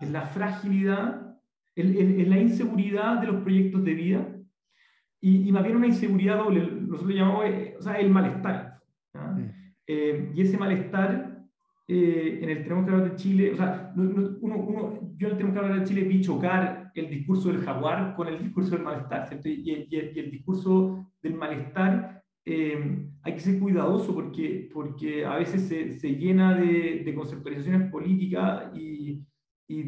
es 0.00 0.10
la 0.10 0.22
fragilidad, 0.26 1.36
es 1.74 2.28
la 2.28 2.38
inseguridad 2.38 3.20
de 3.20 3.26
los 3.26 3.42
proyectos 3.42 3.84
de 3.84 3.94
vida 3.94 4.32
y, 5.24 5.48
y 5.48 5.52
más 5.52 5.62
bien 5.62 5.76
una 5.76 5.86
inseguridad 5.86 6.36
doble, 6.36 6.60
nosotros 6.60 7.10
lo 7.10 7.16
llamamos 7.16 7.44
eh, 7.46 7.76
o 7.78 7.82
sea, 7.82 7.94
el 7.94 8.10
malestar. 8.10 8.80
Mm. 9.14 9.44
Eh, 9.86 10.32
y 10.34 10.42
ese 10.42 10.58
malestar 10.58 11.46
eh, 11.86 12.40
en 12.42 12.48
el 12.48 12.62
Tenemos 12.64 12.84
que 12.84 12.90
hablar 12.90 13.10
de 13.10 13.16
Chile, 13.16 13.52
o 13.52 13.56
sea, 13.56 13.92
uno, 13.96 14.36
uno, 14.40 15.14
yo 15.16 15.28
en 15.28 15.32
el 15.32 15.38
Tenemos 15.38 15.52
que 15.52 15.60
hablar 15.60 15.78
de 15.78 15.86
Chile 15.86 16.02
vi 16.02 16.20
chocar 16.20 16.90
el 16.96 17.08
discurso 17.08 17.52
del 17.52 17.62
jaguar 17.62 18.16
con 18.16 18.26
el 18.26 18.42
discurso 18.42 18.72
del 18.72 18.84
malestar, 18.84 19.28
¿cierto? 19.28 19.48
Y, 19.48 19.62
y, 19.64 19.86
y, 19.90 20.18
el 20.18 20.30
discurso 20.32 21.06
del 21.22 21.34
malestar 21.34 22.24
hay 22.44 23.34
que 23.34 23.40
ser 23.40 23.60
cuidadoso 23.60 24.12
porque, 24.12 24.68
porque 24.74 25.24
a 25.24 25.36
veces 25.36 25.68
se, 25.68 25.92
se 25.92 26.16
llena 26.16 26.56
de, 26.56 27.02
de, 27.04 27.14
conceptualizaciones 27.14 27.88
políticas 27.88 28.76
y, 28.76 28.91
y 29.68 29.84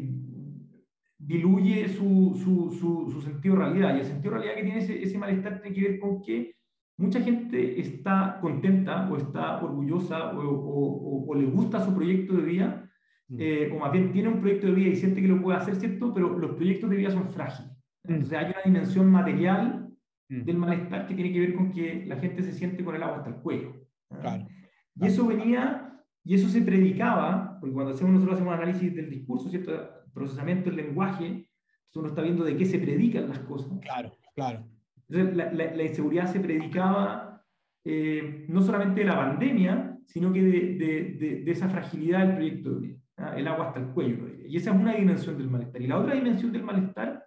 diluye 1.17 1.87
su, 1.89 2.39
su, 2.43 3.09
su, 3.11 3.21
sentido 3.21 3.55
de 3.55 3.61
realidad. 3.61 3.95
Y 3.95 3.99
el 3.99 4.05
sentido 4.05 4.33
de 4.33 4.39
realidad 4.39 4.55
que 4.55 4.63
tiene 4.63 4.79
ese, 4.79 5.03
ese, 5.03 5.17
malestar 5.17 5.61
tiene 5.61 5.75
que 5.75 5.89
ver 5.89 5.99
con 5.99 6.21
que 6.21 6.55
mucha 6.97 7.21
gente 7.21 7.79
está 7.79 8.37
contenta 8.41 9.09
o 9.09 9.17
está 9.17 9.63
orgullosa 9.63 10.33
o, 10.33 10.41
o, 10.41 11.25
o 11.27 11.35
le 11.35 11.45
gusta 11.45 11.83
su 11.83 11.93
proyecto 11.93 12.35
de 12.35 12.43
vida, 12.43 12.89
mm. 13.27 13.37
eh, 13.39 13.71
o 13.73 13.79
más 13.79 13.91
bien 13.91 14.11
tiene 14.11 14.29
un 14.29 14.39
proyecto 14.39 14.67
de 14.67 14.73
vida 14.73 14.89
y 14.89 14.95
siente 14.95 15.21
que 15.21 15.27
lo 15.27 15.41
puede 15.41 15.57
hacer, 15.57 15.75
¿cierto? 15.75 16.13
Pero 16.13 16.37
los 16.37 16.51
proyectos 16.51 16.89
de 16.89 16.95
vida 16.97 17.11
son 17.11 17.29
frágiles. 17.29 17.71
Mm. 18.03 18.13
Entonces 18.13 18.37
hay 18.37 18.45
una 18.45 18.61
dimensión 18.63 19.11
material 19.11 19.89
mm. 20.29 20.41
del 20.43 20.57
malestar 20.57 21.07
que 21.07 21.15
tiene 21.15 21.33
que 21.33 21.39
ver 21.39 21.55
con 21.55 21.71
que 21.71 22.05
la 22.05 22.17
gente 22.17 22.43
se 22.43 22.53
siente 22.53 22.83
con 22.83 22.95
el 22.95 23.03
agua 23.03 23.17
hasta 23.17 23.29
el 23.29 23.37
cuello. 23.37 23.73
Claro. 24.21 24.47
Y 24.97 25.07
eso 25.07 25.27
venía, 25.27 26.01
y 26.23 26.35
eso 26.35 26.47
se 26.47 26.61
predicaba, 26.61 27.54
porque 27.65 27.73
cuando 27.73 27.93
hacemos, 27.93 28.13
nosotros 28.13 28.35
hacemos 28.35 28.53
análisis 28.53 28.95
del 28.95 29.09
discurso, 29.09 29.49
¿cierto? 29.49 29.89
procesamiento 30.13 30.69
del 30.69 30.77
lenguaje, 30.77 31.49
uno 31.95 32.09
está 32.09 32.21
viendo 32.21 32.43
de 32.43 32.55
qué 32.55 32.63
se 32.63 32.77
predican 32.77 33.27
las 33.27 33.39
cosas. 33.39 33.71
Claro, 33.81 34.11
claro. 34.35 34.63
Entonces, 35.09 35.35
la, 35.35 35.51
la, 35.51 35.83
inseguridad 35.83 36.31
se 36.31 36.39
predicaba 36.39 37.43
eh, 37.83 38.45
no 38.49 38.61
solamente 38.61 38.99
de 39.01 39.07
la 39.07 39.15
pandemia, 39.15 39.97
sino 40.05 40.31
que 40.31 40.43
de, 40.43 40.75
de, 40.75 41.41
de, 41.43 41.51
esa 41.51 41.69
fragilidad 41.69 42.27
del 42.27 42.35
proyecto 42.35 42.75
de 42.75 42.87
vida, 42.87 42.99
¿ah? 43.17 43.33
el 43.35 43.47
agua 43.47 43.69
hasta 43.69 43.79
el 43.79 43.87
cuello. 43.87 44.27
Y 44.47 44.57
esa 44.57 44.75
es 44.75 44.79
una 44.79 44.93
dimensión 44.93 45.39
del 45.39 45.49
malestar. 45.49 45.81
Y 45.81 45.87
la 45.87 45.97
otra 45.97 46.13
dimensión 46.13 46.51
del 46.51 46.63
malestar 46.63 47.25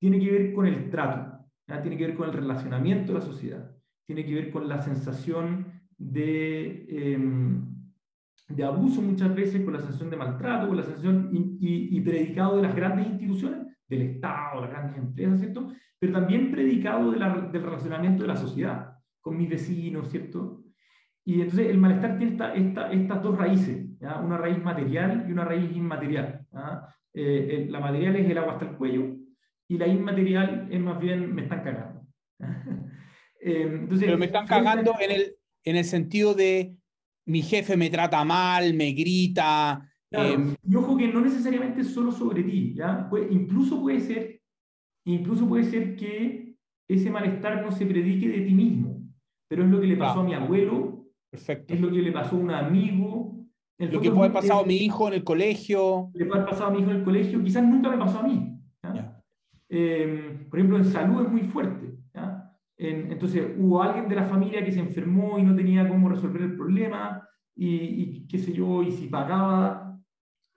tiene 0.00 0.18
que 0.18 0.30
ver 0.32 0.54
con 0.54 0.66
el 0.66 0.90
trato, 0.90 1.46
¿ah? 1.68 1.80
tiene 1.80 1.96
que 1.96 2.06
ver 2.06 2.16
con 2.16 2.28
el 2.28 2.34
relacionamiento 2.34 3.12
de 3.12 3.18
la 3.20 3.24
sociedad, 3.24 3.70
tiene 4.06 4.24
que 4.26 4.34
ver 4.34 4.50
con 4.50 4.68
la 4.68 4.80
sensación 4.80 5.76
de, 5.98 6.86
em, 6.88 7.35
de 8.56 8.64
abuso 8.64 9.02
muchas 9.02 9.34
veces, 9.34 9.62
con 9.62 9.74
la 9.74 9.80
sensación 9.80 10.10
de 10.10 10.16
maltrato, 10.16 10.68
con 10.68 10.76
la 10.76 10.82
sensación 10.82 11.30
y, 11.32 11.96
y, 11.96 12.00
predicado 12.00 12.56
de 12.56 12.62
las 12.62 12.74
grandes 12.74 13.06
instituciones, 13.06 13.66
del 13.88 14.02
Estado, 14.02 14.62
las 14.62 14.70
grandes 14.70 14.98
empresas, 14.98 15.38
¿cierto? 15.38 15.72
Pero 15.98 16.12
también 16.12 16.50
predicado 16.50 17.12
de 17.12 17.18
la, 17.18 17.40
del 17.52 17.62
relacionamiento 17.62 18.22
de 18.22 18.28
la 18.28 18.36
sociedad, 18.36 18.94
con 19.20 19.36
mis 19.36 19.48
vecinos, 19.48 20.10
¿cierto? 20.10 20.64
Y 21.24 21.40
entonces 21.40 21.68
el 21.68 21.78
malestar 21.78 22.18
tiene 22.18 22.32
esta, 22.32 22.92
estas 22.92 23.22
dos 23.22 23.36
raíces, 23.36 23.86
una 24.00 24.38
raíz 24.38 24.62
material 24.62 25.26
y 25.28 25.32
una 25.32 25.44
raíz 25.44 25.76
inmaterial. 25.76 26.46
Eh, 27.14 27.66
la 27.68 27.80
material 27.80 28.16
es 28.16 28.30
el 28.30 28.38
agua 28.38 28.54
hasta 28.54 28.66
el 28.66 28.76
cuello 28.76 29.16
y 29.68 29.78
la 29.78 29.86
inmaterial 29.86 30.68
es 30.70 30.80
más 30.80 31.00
bien 31.00 31.34
me 31.34 31.42
están 31.42 31.62
cagando. 31.62 32.02
Eh, 33.38 33.62
entonces, 33.62 34.06
Pero 34.06 34.18
me 34.18 34.26
están 34.26 34.46
cagando 34.46 34.94
en 34.98 35.10
el, 35.12 35.36
en 35.62 35.76
el 35.76 35.84
sentido 35.84 36.34
de 36.34 36.74
mi 37.26 37.42
jefe 37.42 37.76
me 37.76 37.90
trata 37.90 38.24
mal, 38.24 38.74
me 38.74 38.92
grita. 38.92 39.82
Em, 40.10 40.54
y 40.62 40.74
ojo 40.76 40.96
que 40.96 41.08
no 41.08 41.20
necesariamente 41.20 41.84
solo 41.84 42.12
sobre 42.12 42.42
ti, 42.44 42.74
¿ya? 42.74 43.10
incluso, 43.30 43.80
puede 43.80 44.00
ser, 44.00 44.40
incluso 45.04 45.46
puede 45.46 45.64
ser 45.64 45.96
que 45.96 46.56
ese 46.88 47.10
malestar 47.10 47.62
no 47.62 47.72
se 47.72 47.84
predique 47.84 48.28
de 48.28 48.40
ti 48.42 48.54
mismo, 48.54 49.02
pero 49.48 49.64
es 49.64 49.70
lo 49.70 49.80
que 49.80 49.88
le 49.88 49.96
pasó 49.96 50.20
a 50.20 50.24
mi 50.24 50.34
abuelo, 50.34 51.06
Perfecto. 51.30 51.74
es 51.74 51.80
lo 51.80 51.90
que 51.90 52.02
le 52.02 52.12
pasó 52.12 52.36
a 52.36 52.38
un 52.38 52.50
amigo. 52.52 53.44
lo 53.78 54.00
que 54.00 54.10
puede 54.10 54.30
haber 54.30 54.32
pasado 54.32 54.60
a 54.60 54.66
mi 54.66 54.76
hijo 54.76 55.08
en 55.08 55.14
el 55.14 55.24
colegio. 55.24 56.10
Le 56.14 56.24
puede 56.24 56.40
haber 56.40 56.50
pasado 56.50 56.70
a 56.70 56.72
mi 56.72 56.80
hijo 56.80 56.90
en 56.90 56.96
el 56.98 57.04
colegio, 57.04 57.42
quizás 57.42 57.64
nunca 57.64 57.90
me 57.90 57.98
pasó 57.98 58.20
a 58.20 58.22
mí. 58.22 58.52
Em, 59.68 60.48
por 60.48 60.60
ejemplo, 60.60 60.78
en 60.78 60.84
salud 60.84 61.26
es 61.26 61.32
muy 61.32 61.42
fuerte. 61.42 61.95
Entonces, 62.78 63.54
hubo 63.58 63.82
alguien 63.82 64.08
de 64.08 64.16
la 64.16 64.26
familia 64.26 64.64
que 64.64 64.72
se 64.72 64.80
enfermó 64.80 65.38
y 65.38 65.42
no 65.42 65.54
tenía 65.54 65.88
cómo 65.88 66.08
resolver 66.08 66.42
el 66.42 66.56
problema, 66.56 67.26
y, 67.54 68.26
qué 68.28 68.38
sé 68.38 68.52
yo, 68.52 68.82
y 68.82 68.92
si 68.92 69.06
pagaba, 69.06 69.98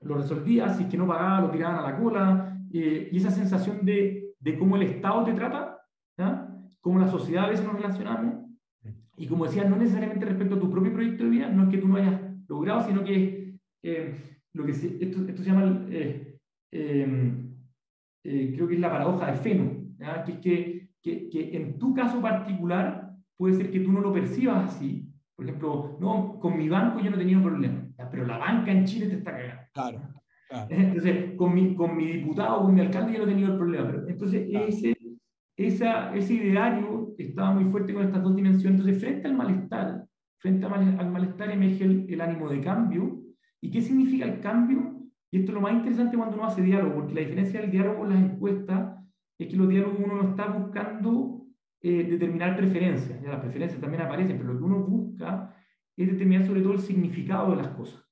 lo 0.02 0.16
resolvía, 0.16 0.70
si 0.70 0.84
es 0.84 0.90
que 0.90 0.98
no 0.98 1.08
pagaba, 1.08 1.42
lo 1.42 1.52
tiraban 1.52 1.80
a 1.80 1.90
la 1.90 1.98
cola, 1.98 2.58
eh, 2.74 3.10
y 3.12 3.18
esa 3.18 3.32
sensación 3.32 3.86
de, 3.86 4.34
de, 4.40 4.58
cómo 4.58 4.76
el 4.76 4.84
Estado 4.84 5.24
te 5.24 5.34
trata, 5.34 5.78
cómo 6.82 7.00
la 7.00 7.08
sociedad 7.08 7.46
a 7.46 7.50
veces 7.50 7.66
nos 7.66 7.76
relacionamos, 7.76 8.50
y 9.20 9.28
como 9.28 9.46
decía, 9.46 9.66
no 9.66 9.76
necesariamente 9.76 10.26
respecto 10.26 10.56
a 10.56 10.60
tu 10.60 10.72
propio 10.72 10.94
proyecto 10.94 11.26
de 11.26 11.30
vida, 11.30 11.50
no 11.50 11.64
es 11.64 11.70
que 11.70 11.78
tú 11.78 11.90
no 11.90 11.98
hayas 11.98 12.22
logrado, 12.48 12.88
sino 12.88 13.04
que 13.04 13.60
eh, 13.84 14.16
lo 14.54 14.66
que 14.66 14.74
se, 14.74 14.98
esto, 15.04 15.26
esto, 15.28 15.44
se 15.44 15.50
llama 15.50 15.86
eh, 15.90 16.38
em, 16.72 17.54
eh, 18.24 18.54
creo 18.56 18.68
que 18.68 18.76
es 18.76 18.80
la 18.80 18.92
paradoja 18.92 19.32
de 19.32 19.38
Feno, 19.38 19.72
que 20.26 20.32
es 20.32 20.38
que, 20.40 20.79
que, 21.01 21.29
que, 21.29 21.56
en 21.56 21.77
tu 21.79 21.94
caso 21.94 22.22
particular 22.22 23.12
puede 23.38 23.56
ser 23.56 23.72
que 23.72 23.79
tú 23.79 23.91
no 23.91 24.01
lo 24.01 24.13
percibas 24.13 24.75
así. 24.75 25.06
Por 25.36 25.46
ejemplo, 25.46 25.98
no, 26.01 26.39
con 26.39 26.58
mi 26.58 26.68
banco 26.68 27.00
yo 27.00 27.10
no 27.10 27.15
he 27.15 27.20
tenido 27.20 27.41
problema, 27.41 27.88
pero 28.12 28.25
la 28.25 28.38
banca 28.38 28.72
en 28.72 28.86
Chile 28.86 29.08
te 29.08 29.15
está 29.15 29.32
cagando. 29.32 29.62
Claro. 29.74 30.00
Entonces, 30.70 31.36
con 31.36 31.53
mi, 31.53 31.75
con 31.75 31.96
mi 31.96 32.08
diputado, 32.08 32.63
con 32.63 32.74
mi 32.74 32.82
alcalde 32.82 33.13
yo 33.13 33.20
no 33.20 33.25
he 33.25 33.29
tenido 33.29 33.51
el 33.51 33.58
problema. 33.58 33.88
Pero, 33.88 34.08
entonces, 34.08 34.48
ese, 34.50 34.98
esa, 35.56 36.15
ese 36.15 36.34
ideario 36.34 37.13
estaba 37.18 37.51
muy 37.51 37.65
fuerte 37.65 37.94
con 37.94 38.03
estas 38.03 38.24
dos 38.24 38.36
dimensiones. 38.36 38.79
Entonces, 38.79 39.00
frente 39.00 39.27
al 39.27 39.36
malestar, 39.36 40.06
frente 40.39 40.65
al 40.65 41.12
malestar 41.12 41.51
emerge 41.51 41.84
el, 41.84 42.06
el 42.10 42.22
ánimo 42.22 42.50
de 42.50 42.62
cambio. 42.62 43.22
¿Y 43.62 43.70
qué 43.70 43.82
significa 43.82 44.25
el 44.25 44.39
cambio? 44.39 45.00
Y 45.32 45.39
esto 45.39 45.51
es 45.51 45.56
lo 45.56 45.62
más 45.62 45.74
interesante 45.74 46.18
cuando 46.18 46.36
uno 46.36 46.46
hace 46.46 46.63
diálogo, 46.63 46.96
porque 46.96 47.13
la 47.13 47.22
diferencia 47.22 47.62
del 47.62 47.72
diálogo 47.72 48.06
en 48.06 48.10
las 48.10 48.24
encuestas 48.24 48.99
es 49.39 49.48
que 49.48 49.55
los 49.55 49.69
diálogos 49.69 50.00
uno 50.00 50.22
no 50.22 50.29
está 50.29 50.48
buscando 50.48 51.46
eh, 51.81 52.03
determinar 52.03 52.58
preferencias, 52.58 53.22
ya 53.22 53.29
las 53.29 53.39
preferencias 53.39 53.79
también 53.79 54.03
aparecen, 54.03 54.38
pero 54.38 54.53
lo 54.53 54.60
que 54.60 54.65
uno 54.65 54.79
busca 54.79 55.55
es 55.96 56.08
determinar 56.12 56.46
sobre 56.46 56.62
todo 56.62 56.74
el 56.74 56.79
significado 56.79 57.51
de 57.51 57.58
las 57.58 57.69
cosas. 57.69 58.03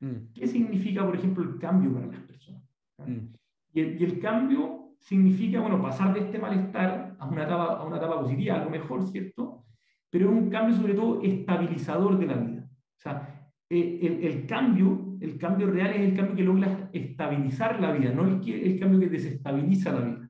Mm. 0.00 0.32
¿Qué 0.34 0.46
significa, 0.46 1.04
por 1.04 1.16
ejemplo, 1.16 1.42
el 1.42 1.58
cambio 1.58 1.92
para 1.92 2.06
las 2.06 2.20
personas? 2.20 2.62
Mm. 2.98 3.34
Y, 3.72 3.80
el, 3.80 4.00
y, 4.00 4.04
el, 4.04 4.20
cambio 4.20 4.94
significa, 5.00 5.60
bueno, 5.60 5.82
pasar 5.82 6.14
de 6.14 6.20
este 6.20 6.38
malestar 6.38 7.16
a 7.18 7.26
una 7.26 7.42
etapa, 7.42 7.78
a 7.78 7.84
una 7.84 7.96
etapa 7.96 8.20
positiva, 8.20 8.56
algo 8.56 8.70
mejor, 8.70 9.06
¿cierto? 9.08 9.64
Pero 10.08 10.30
es 10.30 10.36
un 10.36 10.48
cambio 10.48 10.76
sobre 10.76 10.94
todo 10.94 11.20
estabilizador 11.22 12.18
de 12.18 12.26
la 12.26 12.36
vida. 12.36 12.70
O 12.70 13.00
sea, 13.00 13.50
eh, 13.68 13.98
el, 14.02 14.24
el 14.24 14.46
cambio 14.46 15.06
el 15.20 15.38
cambio 15.38 15.70
real 15.70 15.90
es 15.94 16.00
el 16.00 16.16
cambio 16.16 16.36
que 16.36 16.42
logra 16.42 16.90
estabilizar 16.92 17.80
la 17.80 17.92
vida, 17.92 18.12
no 18.12 18.26
el, 18.26 18.48
el 18.48 18.78
cambio 18.78 19.00
que 19.00 19.08
desestabiliza 19.08 19.92
la 19.92 20.00
vida. 20.00 20.25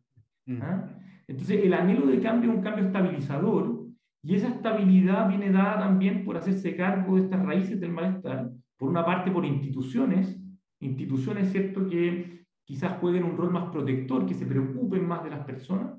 ¿Ah? 0.61 0.88
Entonces, 1.29 1.65
el 1.65 1.75
anhelo 1.75 2.07
de 2.07 2.21
cambio 2.21 2.50
es 2.50 2.57
un 2.57 2.62
cambio 2.62 2.87
estabilizador 2.87 3.87
y 4.23 4.35
esa 4.35 4.49
estabilidad 4.49 5.29
viene 5.29 5.50
dada 5.50 5.79
también 5.79 6.25
por 6.25 6.37
hacerse 6.37 6.76
cargo 6.76 7.17
de 7.17 7.23
estas 7.23 7.45
raíces 7.45 7.81
del 7.81 7.93
malestar, 7.93 8.50
por 8.76 8.88
una 8.88 9.05
parte 9.05 9.31
por 9.31 9.45
instituciones, 9.45 10.41
instituciones, 10.81 11.50
¿cierto?, 11.50 11.87
que 11.88 12.45
quizás 12.65 12.99
jueguen 12.99 13.25
un 13.25 13.37
rol 13.37 13.53
más 13.53 13.71
protector, 13.71 14.26
que 14.26 14.35
se 14.35 14.47
preocupen 14.47 15.07
más 15.07 15.23
de 15.23 15.31
las 15.31 15.45
personas, 15.45 15.97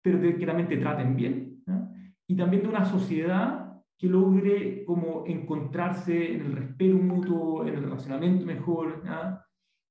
pero 0.00 0.20
que 0.20 0.46
también 0.46 0.68
te 0.68 0.76
traten 0.76 1.16
bien, 1.16 1.62
¿ah? 1.66 1.88
y 2.26 2.36
también 2.36 2.62
de 2.62 2.68
una 2.68 2.84
sociedad 2.84 3.62
que 3.98 4.08
logre 4.08 4.84
como 4.84 5.24
encontrarse 5.26 6.34
en 6.34 6.46
el 6.46 6.52
respeto 6.52 6.96
mutuo, 6.96 7.66
en 7.66 7.74
el 7.74 7.82
relacionamiento 7.84 8.44
mejor. 8.44 9.02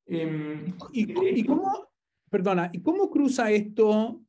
Em, 0.05 0.65
¿Y, 0.91 1.45
cómo, 1.45 1.90
perdona, 2.31 2.69
¿y 2.73 2.81
cómo 2.81 3.11
cruza 3.11 3.51
esto 3.51 4.21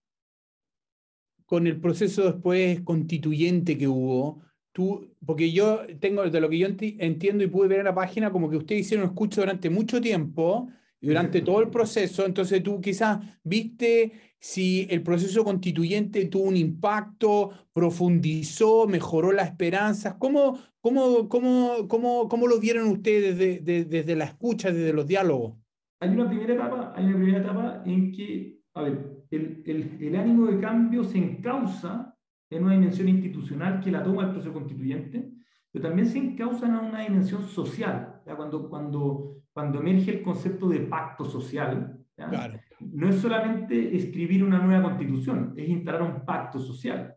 con 1.46 1.66
el 1.66 1.80
proceso 1.80 2.24
después 2.24 2.80
constituyente 2.82 3.78
que 3.78 3.86
hubo? 3.86 4.42
Tú, 4.72 5.14
porque 5.24 5.52
yo 5.52 5.82
tengo, 6.00 6.28
de 6.28 6.40
lo 6.40 6.48
que 6.50 6.58
yo 6.58 6.66
entiendo 6.66 7.44
y 7.44 7.46
pude 7.46 7.68
ver 7.68 7.78
en 7.80 7.84
la 7.86 7.94
página, 7.94 8.32
como 8.32 8.50
que 8.50 8.56
ustedes 8.56 8.82
hicieron 8.82 9.06
escucha 9.06 9.42
durante 9.42 9.70
mucho 9.70 10.00
tiempo, 10.00 10.68
durante 11.00 11.42
todo 11.42 11.60
el 11.60 11.70
proceso, 11.70 12.24
entonces 12.24 12.62
tú 12.62 12.80
quizás 12.80 13.18
viste 13.42 14.12
si 14.38 14.86
el 14.90 15.02
proceso 15.02 15.44
constituyente 15.44 16.24
tuvo 16.26 16.44
un 16.44 16.56
impacto, 16.56 17.50
profundizó, 17.72 18.86
mejoró 18.88 19.30
las 19.30 19.48
esperanzas. 19.48 20.14
¿Cómo, 20.18 20.58
cómo, 20.80 21.28
cómo, 21.28 21.86
cómo, 21.88 22.28
cómo 22.28 22.46
lo 22.48 22.58
vieron 22.58 22.88
ustedes 22.88 23.38
desde, 23.38 23.84
desde 23.84 24.16
la 24.16 24.24
escucha, 24.24 24.72
desde 24.72 24.92
los 24.92 25.06
diálogos? 25.06 25.61
Hay 26.02 26.10
una 26.10 26.28
primera 26.28 26.54
etapa, 26.54 26.92
hay 26.96 27.04
una 27.06 27.16
primera 27.16 27.38
etapa 27.38 27.82
en 27.86 28.10
que, 28.12 28.58
a 28.74 28.82
ver, 28.82 29.24
el, 29.30 29.62
el, 29.64 29.98
el 30.00 30.16
ánimo 30.16 30.46
de 30.46 30.58
cambio 30.58 31.04
se 31.04 31.18
encausa 31.18 32.14
en 32.50 32.64
una 32.64 32.74
dimensión 32.74 33.08
institucional 33.08 33.80
que 33.80 33.92
la 33.92 34.02
toma 34.02 34.24
el 34.24 34.30
proceso 34.32 34.52
constituyente, 34.52 35.30
pero 35.70 35.86
también 35.86 36.08
se 36.08 36.18
encausa 36.18 36.66
en 36.66 36.74
una 36.74 37.00
dimensión 37.00 37.44
social, 37.44 38.20
cuando, 38.36 38.68
cuando, 38.68 39.36
cuando 39.52 39.80
emerge 39.80 40.18
el 40.18 40.22
concepto 40.22 40.68
de 40.68 40.80
pacto 40.80 41.24
social. 41.24 41.98
Claro 42.16 42.58
no 42.90 43.08
es 43.08 43.16
solamente 43.16 43.96
escribir 43.96 44.42
una 44.42 44.58
nueva 44.58 44.82
constitución, 44.90 45.54
es 45.56 45.68
instalar 45.68 46.02
un 46.02 46.24
pacto 46.24 46.58
social. 46.58 47.16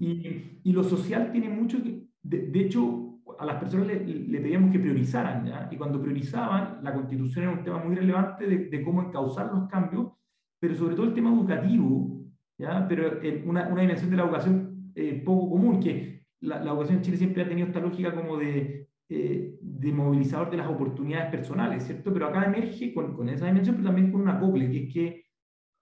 Y, 0.00 0.60
y, 0.64 0.72
lo 0.72 0.82
social 0.82 1.30
tiene 1.30 1.48
mucho 1.48 1.82
que, 1.82 2.02
de, 2.22 2.60
hecho, 2.60 3.05
a 3.38 3.46
las 3.46 3.56
personas 3.56 3.86
le, 3.86 4.04
le 4.04 4.40
pedíamos 4.40 4.70
que 4.70 4.78
priorizaran, 4.78 5.68
y 5.70 5.76
cuando 5.76 6.00
priorizaban, 6.00 6.78
la 6.82 6.92
constitución 6.92 7.44
era 7.44 7.52
un 7.52 7.64
tema 7.64 7.78
muy 7.78 7.94
relevante 7.94 8.46
de, 8.46 8.82
cómo 8.82 9.02
encauzar 9.02 9.52
los 9.52 9.68
cambios, 9.68 10.12
pero 10.58 10.74
sobre 10.74 10.94
todo 10.94 11.06
el 11.06 11.14
tema 11.14 11.32
educativo, 11.32 12.24
¿ya? 12.58 12.86
pero 12.88 13.20
una, 13.44 13.68
una 13.68 13.80
dimensión 13.82 14.10
de 14.10 14.16
la 14.16 14.24
educación 14.24 14.92
eh, 14.94 15.22
poco 15.24 15.50
común, 15.50 15.80
que 15.80 16.24
la, 16.40 16.60
la 16.62 16.70
educación 16.70 16.98
en 16.98 17.02
Chile 17.02 17.16
siempre 17.16 17.42
ha 17.42 17.48
tenido 17.48 17.66
esta 17.66 17.80
lógica 17.80 18.14
como 18.14 18.36
de 18.36 18.86
eh, 19.08 19.56
de 19.60 19.92
movilizador 19.92 20.50
de 20.50 20.56
las 20.56 20.66
oportunidades 20.66 21.30
personales, 21.30 21.84
¿cierto? 21.84 22.12
Pero 22.12 22.26
acá 22.26 22.44
emerge 22.44 22.92
con, 22.92 23.14
con, 23.14 23.28
esa 23.28 23.46
dimensión, 23.46 23.76
pero 23.76 23.86
también 23.86 24.10
con 24.10 24.22
un 24.22 24.28
acople, 24.28 24.68
que 24.68 24.82
es 24.82 24.92
que 24.92 25.24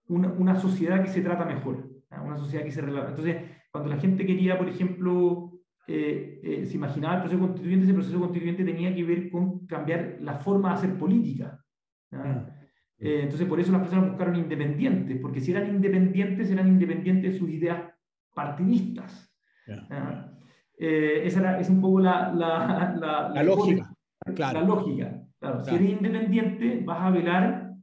una, 0.09 0.29
una 0.33 0.57
sociedad 0.57 1.03
que 1.03 1.09
se 1.09 1.23
trata 1.23 1.47
mejor, 1.47 1.89
una 2.23 2.37
sociedad 2.37 2.65
que 2.65 2.71
se 2.71 2.83
relata. 2.83 3.11
Entonces, 3.11 3.37
cuando 3.73 3.89
la 3.89 3.97
gente 3.97 4.27
quería, 4.27 4.59
por 4.59 4.69
ejemplo, 4.69 5.54
eh, 5.87 6.41
eh, 6.43 6.67
se 6.67 6.77
imaginaba 6.77 7.17
el 7.17 7.21
proceso 7.21 7.41
constituyente, 7.41 7.85
ese 7.85 7.95
proceso 7.95 8.19
constituyente 8.19 8.65
tenía 8.65 8.95
que 8.95 9.05
ver 9.05 9.31
con 9.31 9.67
cambiar 9.67 10.17
la 10.21 10.35
forma 10.35 10.71
de 10.71 10.75
hacer 10.75 10.99
política. 10.99 11.63
Mm. 12.11 12.49
Eh, 12.99 13.21
entonces, 13.23 13.47
por 13.47 13.61
eso 13.61 13.73
las 13.73 13.83
personas 13.83 14.09
buscaron 14.11 14.37
independientes, 14.37 15.19
porque 15.21 15.41
si 15.41 15.51
eran 15.51 15.69
independientes, 15.69 16.51
eran 16.51 16.69
independientes 16.69 17.33
de 17.33 17.39
sus 17.39 17.51
ideas 17.51 17.93
partidistas. 18.35 19.31
Eh, 20.79 21.23
esa 21.25 21.41
era, 21.41 21.61
es 21.61 21.69
un 21.69 21.81
poco 21.81 22.01
la, 22.01 22.33
la, 22.33 23.31
la, 23.35 23.43
lógica. 23.43 23.93
La 24.37 24.63
lógica. 24.63 25.23
Si 25.65 25.75
eres 25.75 25.91
independiente, 25.91 26.83
vas 26.85 27.03
a 27.03 27.11
velar 27.11 27.75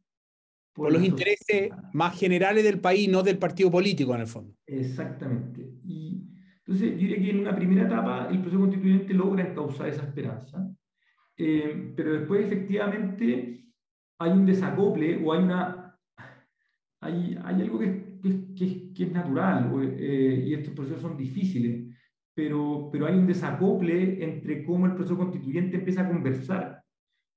por, 0.74 0.92
los 0.92 1.04
intereses 1.04 1.70
más 1.94 2.18
generales 2.18 2.64
del 2.64 2.80
país, 2.80 3.10
no 3.10 3.24
del 3.24 3.38
partido 3.38 3.70
político, 3.70 4.16
en 4.16 4.22
el 4.22 4.28
fondo. 4.28 4.56
Exactamente. 4.66 5.70
Y 5.84 6.21
entonces, 6.72 6.92
yo 6.92 6.98
diría 7.00 7.18
que 7.18 7.32
en 7.32 7.40
una 7.42 7.56
primera 7.56 7.84
etapa 7.84 8.30
el 8.30 8.40
proceso 8.40 8.62
constituyente 8.62 9.14
logra 9.14 9.46
encauzar 9.46 9.90
esa 9.90 10.04
esperanza, 10.04 10.74
eh, 11.36 11.94
pero 11.98 12.14
después 12.14 12.46
efectivamente 12.46 13.66
hay 14.20 14.32
un 14.32 14.46
desacople 14.46 15.22
o 15.22 15.34
hay 15.34 15.44
una... 15.44 15.78
Hay, 17.04 17.38
hay 17.44 17.62
algo 17.62 17.80
que, 17.80 18.20
que, 18.56 18.94
que, 18.94 19.04
es 19.04 19.12
natural 19.12 19.72
eh, 19.98 20.46
y 20.46 20.54
estos 20.54 20.74
procesos 20.76 21.02
son 21.02 21.18
difíciles, 21.18 21.94
pero, 22.34 22.90
pero 22.92 23.08
hay 23.08 23.16
un 23.16 23.26
desacople 23.26 24.24
entre 24.24 24.64
cómo 24.64 24.86
el 24.86 24.94
proceso 24.94 25.18
constituyente 25.18 25.78
empieza 25.78 26.02
a 26.02 26.08
conversar 26.08 26.84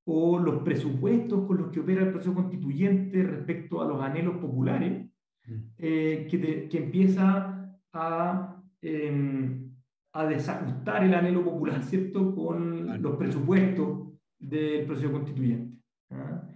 o 0.04 0.38
los 0.38 0.62
presupuestos 0.62 1.46
con 1.46 1.56
los 1.56 1.70
que 1.72 1.80
opera 1.80 2.02
el 2.02 2.10
proceso 2.10 2.34
constituyente 2.34 3.22
respecto 3.22 3.80
a 3.80 3.88
los 3.88 4.02
anhelos 4.02 4.36
populares, 4.36 5.06
mm. 5.46 5.54
eh, 5.78 6.28
que, 6.30 6.68
que, 6.68 6.78
empieza 6.78 7.80
a, 7.94 8.54
em, 8.84 9.70
a 10.12 10.26
desajustar 10.26 11.04
el 11.04 11.14
anhelo 11.14 11.42
popular, 11.42 11.82
¿cierto?, 11.82 12.34
con 12.34 13.02
los 13.02 13.16
presupuestos 13.16 14.12
del 14.38 14.86
proceso 14.86 15.10
constituyente. 15.10 15.78
¿ah? 16.10 16.48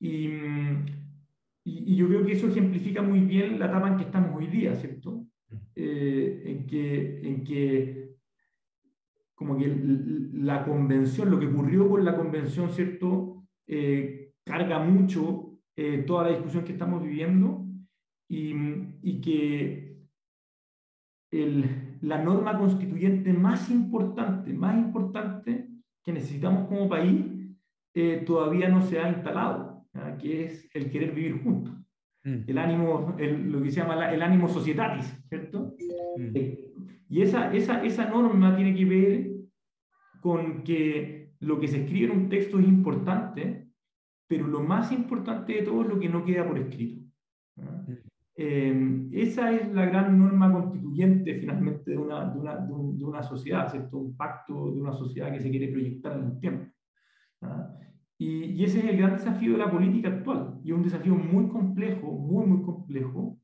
Y, 0.00 0.28
y, 1.64 1.96
yo 1.96 2.08
creo 2.08 2.26
que 2.26 2.32
eso 2.32 2.48
ejemplifica 2.48 3.00
muy 3.02 3.20
bien 3.20 3.58
la 3.58 3.66
etapa 3.66 3.88
en 3.88 3.96
que 3.96 4.04
estamos 4.04 4.36
hoy 4.36 4.48
día, 4.48 4.74
¿cierto? 4.74 5.24
Eh, 5.74 6.42
en, 6.44 6.66
que, 6.66 7.20
en 7.26 7.44
que 7.44 8.16
como 9.34 9.56
que 9.56 9.74
la 10.34 10.64
convención, 10.64 11.30
lo 11.30 11.38
que 11.38 11.46
ocurrió 11.46 11.88
con 11.88 12.04
la 12.04 12.16
convención, 12.16 12.70
¿cierto? 12.70 13.44
Eh, 13.66 14.32
carga 14.44 14.80
mucho 14.80 15.58
eh, 15.76 16.04
toda 16.06 16.24
la 16.24 16.30
discusión 16.30 16.64
que 16.64 16.72
estamos 16.72 17.02
viviendo 17.02 17.64
y, 18.28 18.52
y 19.02 19.20
que 19.20 19.87
el, 21.30 21.98
la 22.00 22.22
norma 22.22 22.58
constituyente 22.58 23.32
más 23.32 23.70
importante, 23.70 24.52
más 24.52 24.76
importante 24.76 25.68
que 26.02 26.12
necesitamos 26.12 26.68
como 26.68 26.88
país, 26.88 27.24
eh, 27.94 28.22
todavía 28.26 28.68
no 28.68 28.82
se 28.82 29.00
ha 29.00 29.08
instalado, 29.08 29.84
que 30.18 30.44
es 30.44 30.70
el 30.74 30.90
querer 30.90 31.12
vivir 31.12 31.42
juntos. 31.42 31.74
Mm. 32.24 32.36
El 32.46 32.58
ánimo, 32.58 33.16
el, 33.18 33.50
lo 33.50 33.62
que 33.62 33.70
se 33.70 33.80
llama 33.80 34.10
el 34.10 34.22
ánimo 34.22 34.48
societatis, 34.48 35.06
¿cierto? 35.28 35.74
Mm. 36.16 36.36
Y 37.10 37.22
esa, 37.22 37.52
esa, 37.52 37.82
esa 37.84 38.08
norma 38.08 38.54
tiene 38.54 38.74
que 38.74 38.84
ver 38.84 39.30
con 40.20 40.62
que 40.62 41.32
lo 41.40 41.58
que 41.58 41.68
se 41.68 41.82
escribe 41.82 42.12
en 42.12 42.18
un 42.18 42.28
texto 42.28 42.58
es 42.58 42.66
importante, 42.66 43.68
pero 44.26 44.46
lo 44.46 44.60
más 44.60 44.92
importante 44.92 45.54
de 45.54 45.62
todo 45.62 45.82
es 45.82 45.88
lo 45.88 45.98
que 45.98 46.08
no 46.08 46.24
queda 46.24 46.46
por 46.46 46.58
escrito. 46.58 46.97
Eh, 48.40 49.08
esa 49.10 49.50
es 49.50 49.74
la 49.74 49.84
gran 49.86 50.16
norma 50.16 50.52
constituyente 50.52 51.34
finalmente 51.40 51.90
de 51.90 51.98
una, 51.98 52.24
de 52.24 52.38
una, 52.38 52.54
de 52.56 53.04
una 53.04 53.20
sociedad, 53.20 53.68
¿cierto? 53.68 53.98
un 53.98 54.16
pacto 54.16 54.70
de 54.70 54.80
una 54.80 54.92
sociedad 54.92 55.32
que 55.32 55.40
se 55.40 55.50
quiere 55.50 55.72
proyectar 55.72 56.12
en 56.12 56.24
el 56.24 56.38
tiempo. 56.38 56.72
Y, 58.16 58.44
y, 58.44 58.64
ese 58.64 58.78
es 58.78 58.84
el 58.84 58.96
gran 58.96 59.14
desafío 59.14 59.52
de 59.52 59.58
la 59.58 59.70
política 59.70 60.08
actual, 60.08 60.60
y 60.62 60.70
es 60.70 60.76
un 60.76 60.84
desafío 60.84 61.16
muy 61.16 61.48
complejo, 61.48 62.12
muy, 62.12 62.46
muy 62.46 62.62
complejo, 62.62 63.40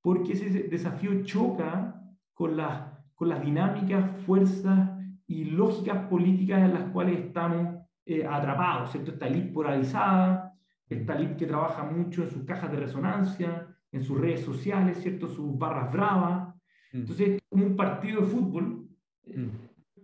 porque 0.00 0.34
ese 0.34 0.50
desafío 0.68 1.24
choca 1.24 2.00
con 2.32 2.56
las, 2.56 2.92
con 3.16 3.30
las 3.30 3.42
dinámicas, 3.42 4.08
fuerzas 4.24 4.90
y 5.26 5.46
lógicas 5.46 6.06
políticas 6.06 6.62
en 6.62 6.74
las 6.74 6.84
cuales 6.92 7.18
estamos 7.18 7.76
eh, 8.06 8.24
atrapados, 8.24 8.92
¿cierto? 8.92 9.10
Esta 9.10 9.26
elite 9.26 9.52
polarizada, 9.52 10.54
esta 10.88 11.16
elite 11.16 11.36
que 11.36 11.46
trabaja 11.46 11.82
mucho 11.82 12.22
en 12.22 12.30
sus 12.30 12.44
cajas 12.44 12.70
de 12.70 12.78
resonancia, 12.78 13.67
en 13.92 14.02
sus 14.02 14.18
redes 14.18 14.40
sociales, 14.40 14.98
¿cierto? 14.98 15.28
Sus 15.28 15.56
barras 15.58 15.92
bravas. 15.92 16.54
Mm. 16.92 16.98
Entonces, 16.98 17.28
es 17.30 17.42
como 17.48 17.66
un 17.66 17.76
partido 17.76 18.20
de 18.20 18.26
fútbol. 18.26 18.88
Eh, 19.24 19.38
mm. 19.38 19.50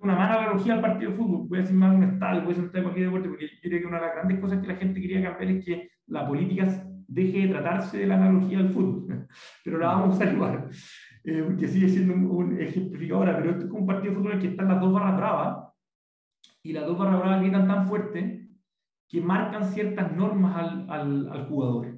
Una 0.00 0.16
mala 0.16 0.34
analogía 0.34 0.74
al 0.74 0.80
partido 0.82 1.10
de 1.10 1.16
fútbol. 1.16 1.48
Voy 1.48 1.58
a 1.58 1.62
decir 1.62 1.76
más 1.76 1.94
un 1.94 2.04
estadio, 2.04 2.42
voy 2.42 2.52
a 2.52 2.56
decir 2.56 2.64
un 2.64 2.82
cualquier 2.82 3.06
deporte, 3.06 3.28
porque 3.28 3.46
yo 3.46 3.60
creo 3.62 3.80
que 3.80 3.86
una 3.86 4.00
de 4.00 4.06
las 4.06 4.14
grandes 4.14 4.40
cosas 4.40 4.60
que 4.60 4.66
la 4.66 4.76
gente 4.76 5.00
quería 5.00 5.22
cambiar 5.22 5.50
es 5.50 5.64
que 5.64 5.90
la 6.06 6.26
política 6.26 6.84
deje 7.08 7.46
de 7.46 7.48
tratarse 7.48 7.98
de 7.98 8.06
la 8.06 8.16
analogía 8.16 8.58
del 8.58 8.70
fútbol. 8.70 9.26
Pero 9.64 9.78
la 9.78 9.86
vamos 9.88 10.20
a 10.20 10.30
igual 10.30 10.68
eh, 11.24 11.56
que 11.58 11.68
sigue 11.68 11.88
siendo 11.88 12.14
un, 12.14 12.60
ejemplificador, 12.60 13.34
pero 13.36 13.50
esto 13.50 13.64
es 13.64 13.70
como 13.70 13.80
un 13.80 13.86
partido 13.86 14.10
de 14.12 14.16
fútbol 14.18 14.32
en 14.32 14.38
el 14.38 14.42
que 14.42 14.50
están 14.50 14.68
las 14.68 14.80
dos 14.80 14.92
barras 14.92 15.16
bravas, 15.16 15.72
y 16.62 16.72
las 16.72 16.86
dos 16.86 16.98
barras 16.98 17.20
bravas 17.20 17.40
gritan 17.40 17.66
tan 17.66 17.88
fuerte 17.88 18.48
que 19.08 19.20
marcan 19.22 19.64
ciertas 19.64 20.14
normas 20.14 20.56
al, 20.56 20.90
al, 20.90 21.28
al 21.32 21.46
jugador. 21.46 21.93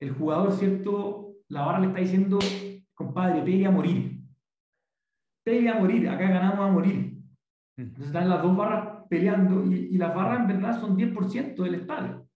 El 0.00 0.10
jugador, 0.12 0.52
¿cierto? 0.52 1.34
La 1.48 1.66
barra 1.66 1.80
le 1.80 1.86
está 1.88 2.00
diciendo, 2.00 2.38
compadre, 2.94 3.42
pegue 3.42 3.66
a 3.66 3.70
morir. 3.70 4.20
Pegue 5.44 5.68
a 5.68 5.78
morir, 5.78 6.08
acá 6.08 6.28
ganamos 6.28 6.68
a 6.68 6.72
morir. 6.72 7.22
Entonces 7.76 8.06
están 8.06 8.28
las 8.28 8.42
dos 8.42 8.56
barras 8.56 9.04
peleando 9.08 9.64
y, 9.64 9.90
y 9.92 9.98
las 9.98 10.14
barras 10.14 10.40
en 10.40 10.46
verdad 10.48 10.80
son 10.80 10.96
10% 10.96 11.62
del 11.62 11.74
estadio. 11.74 12.26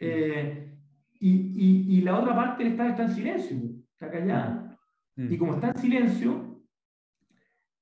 Eh, 0.00 0.76
y, 1.20 1.30
y, 1.30 1.96
y, 1.96 2.00
la 2.02 2.18
otra 2.18 2.34
parte 2.34 2.62
del 2.62 2.72
estadio 2.72 2.90
está 2.90 3.02
en 3.04 3.14
silencio 3.14 3.78
está 3.98 4.10
callada. 4.10 4.78
Y 5.16 5.36
como 5.36 5.54
está 5.54 5.70
en 5.70 5.78
silencio, 5.78 6.62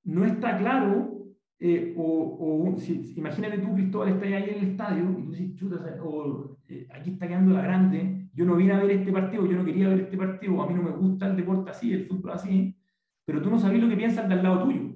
no 0.03 0.25
está 0.25 0.57
claro, 0.57 1.16
eh, 1.59 1.95
o, 1.97 2.75
si, 2.77 3.13
imagínate 3.15 3.57
tú, 3.57 3.73
Cristóbal, 3.73 4.09
estás 4.09 4.27
ahí 4.27 4.49
en 4.49 4.57
el 4.59 4.71
estadio 4.71 5.15
y 5.17 5.23
tú 5.23 5.31
dices, 5.31 5.55
chuta, 5.55 5.97
o 6.03 6.57
eh, 6.67 6.87
aquí 6.93 7.11
está 7.11 7.27
quedando 7.27 7.53
la 7.53 7.63
grande, 7.63 8.29
yo 8.33 8.45
no 8.45 8.55
vine 8.55 8.73
a 8.73 8.79
ver 8.79 8.91
este 8.91 9.11
partido, 9.11 9.45
yo 9.47 9.57
no 9.57 9.65
quería 9.65 9.89
ver 9.89 10.01
este 10.01 10.17
partido, 10.17 10.61
a 10.61 10.67
mí 10.67 10.75
no 10.75 10.83
me 10.83 10.91
gusta 10.91 11.27
el 11.27 11.35
deporte 11.35 11.71
así, 11.71 11.93
el 11.93 12.05
fútbol 12.05 12.31
así, 12.31 12.77
pero 13.25 13.41
tú 13.41 13.49
no 13.49 13.57
sabes 13.57 13.81
lo 13.81 13.89
que 13.89 13.97
piensan 13.97 14.29
del 14.29 14.43
lado 14.43 14.65
tuyo. 14.65 14.93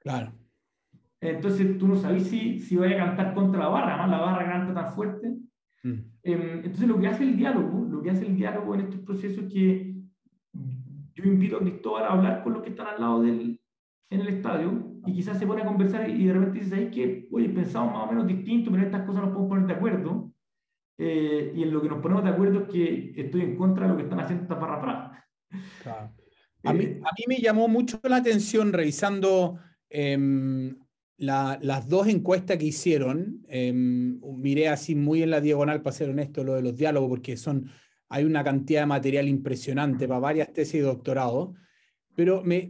Claro. 0.00 0.32
Entonces 1.20 1.78
tú 1.78 1.88
no 1.88 1.96
sabes 1.96 2.28
si, 2.28 2.58
si 2.58 2.76
vaya 2.76 3.02
a 3.02 3.06
cantar 3.06 3.34
contra 3.34 3.60
la 3.60 3.68
barra, 3.68 3.94
además 3.94 4.10
la 4.10 4.18
barra 4.18 4.52
canta 4.52 4.74
tan 4.74 4.92
fuerte. 4.92 5.38
Mm. 5.82 5.92
Em, 6.22 6.58
entonces 6.58 6.86
lo 6.86 7.00
que 7.00 7.06
hace 7.06 7.24
el 7.24 7.36
diálogo, 7.36 7.86
lo 7.90 8.02
que 8.02 8.10
hace 8.10 8.26
el 8.26 8.36
diálogo 8.36 8.74
en 8.74 8.82
estos 8.82 9.00
procesos 9.00 9.44
es 9.44 9.52
que 9.52 9.94
yo 11.14 11.24
invito 11.24 11.56
a 11.56 11.60
Cristóbal 11.60 12.04
a 12.04 12.12
hablar 12.12 12.42
con 12.42 12.52
los 12.52 12.62
que 12.62 12.70
están 12.70 12.88
al 12.88 13.00
lado 13.00 13.22
del, 13.22 13.58
en 14.10 14.20
el 14.20 14.28
estadio 14.28 14.92
y 15.06 15.12
quizás 15.12 15.38
se 15.38 15.46
pone 15.46 15.62
a 15.62 15.66
conversar 15.66 16.08
y 16.08 16.26
de 16.26 16.32
repente 16.32 16.60
dice, 16.60 16.74
ahí 16.74 16.90
que, 16.90 17.28
oye, 17.32 17.48
pensamos 17.48 17.92
más 17.92 18.04
o 18.04 18.12
menos 18.12 18.26
distinto, 18.26 18.70
pero 18.70 18.82
en 18.82 18.88
estas 18.88 19.06
cosas 19.06 19.22
nos 19.22 19.30
podemos 19.32 19.48
poner 19.48 19.66
de 19.66 19.72
acuerdo. 19.74 20.32
Eh, 20.98 21.52
y 21.54 21.62
en 21.62 21.72
lo 21.72 21.82
que 21.82 21.88
nos 21.88 22.00
ponemos 22.00 22.24
de 22.24 22.30
acuerdo 22.30 22.60
es 22.60 22.68
que 22.68 23.12
estoy 23.16 23.42
en 23.42 23.56
contra 23.56 23.84
de 23.84 23.92
lo 23.92 23.96
que 23.98 24.04
están 24.04 24.20
haciendo 24.20 24.44
estas 24.44 24.58
barras 24.58 25.22
claro. 25.82 26.14
a, 26.64 26.72
mí, 26.72 26.84
a 26.84 27.10
mí 27.18 27.24
me 27.28 27.36
llamó 27.36 27.68
mucho 27.68 28.00
la 28.04 28.16
atención 28.16 28.72
revisando 28.72 29.58
em, 29.90 30.74
las 31.18 31.88
dos 31.88 32.08
encuestas 32.08 32.56
que 32.56 32.66
hicieron. 32.66 33.44
Em, 33.48 34.18
miré 34.38 34.68
así 34.68 34.94
muy 34.94 35.22
en 35.22 35.30
la 35.30 35.40
diagonal, 35.40 35.82
para 35.82 35.94
ser 35.94 36.10
honesto, 36.10 36.44
lo 36.44 36.54
de 36.54 36.62
los 36.62 36.76
diálogos, 36.76 37.10
porque 37.10 37.36
son 37.36 37.70
hay 38.08 38.24
una 38.24 38.44
cantidad 38.44 38.82
de 38.82 38.86
material 38.86 39.28
impresionante 39.28 40.06
para 40.06 40.20
varias 40.20 40.52
tesis 40.52 40.80
de 40.80 40.86
doctorado, 40.86 41.54
pero 42.16 42.42
me, 42.42 42.68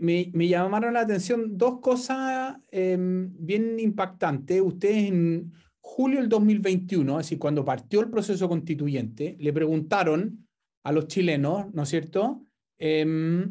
llamaron 0.49 0.93
la 0.95 1.01
atención 1.01 1.57
dos 1.57 1.81
cosas 1.81 2.57
em, 2.71 3.33
bien 3.39 3.81
impactantes. 3.81 4.61
Ustedes 4.61 5.09
en 5.09 5.53
julio 5.81 6.21
del 6.21 6.29
2021, 6.29 7.21
es 7.21 7.27
decir, 7.27 7.39
cuando 7.39 7.65
partió 7.65 8.01
el 8.01 8.11
proceso 8.11 8.49
constituyente, 8.49 9.37
le 9.41 9.53
preguntaron 9.53 10.47
a 10.85 10.93
los 10.93 11.07
chilenos, 11.07 11.73
¿no 11.73 11.85
es 11.85 11.89
cierto? 11.89 12.43
Eh, 12.79 13.49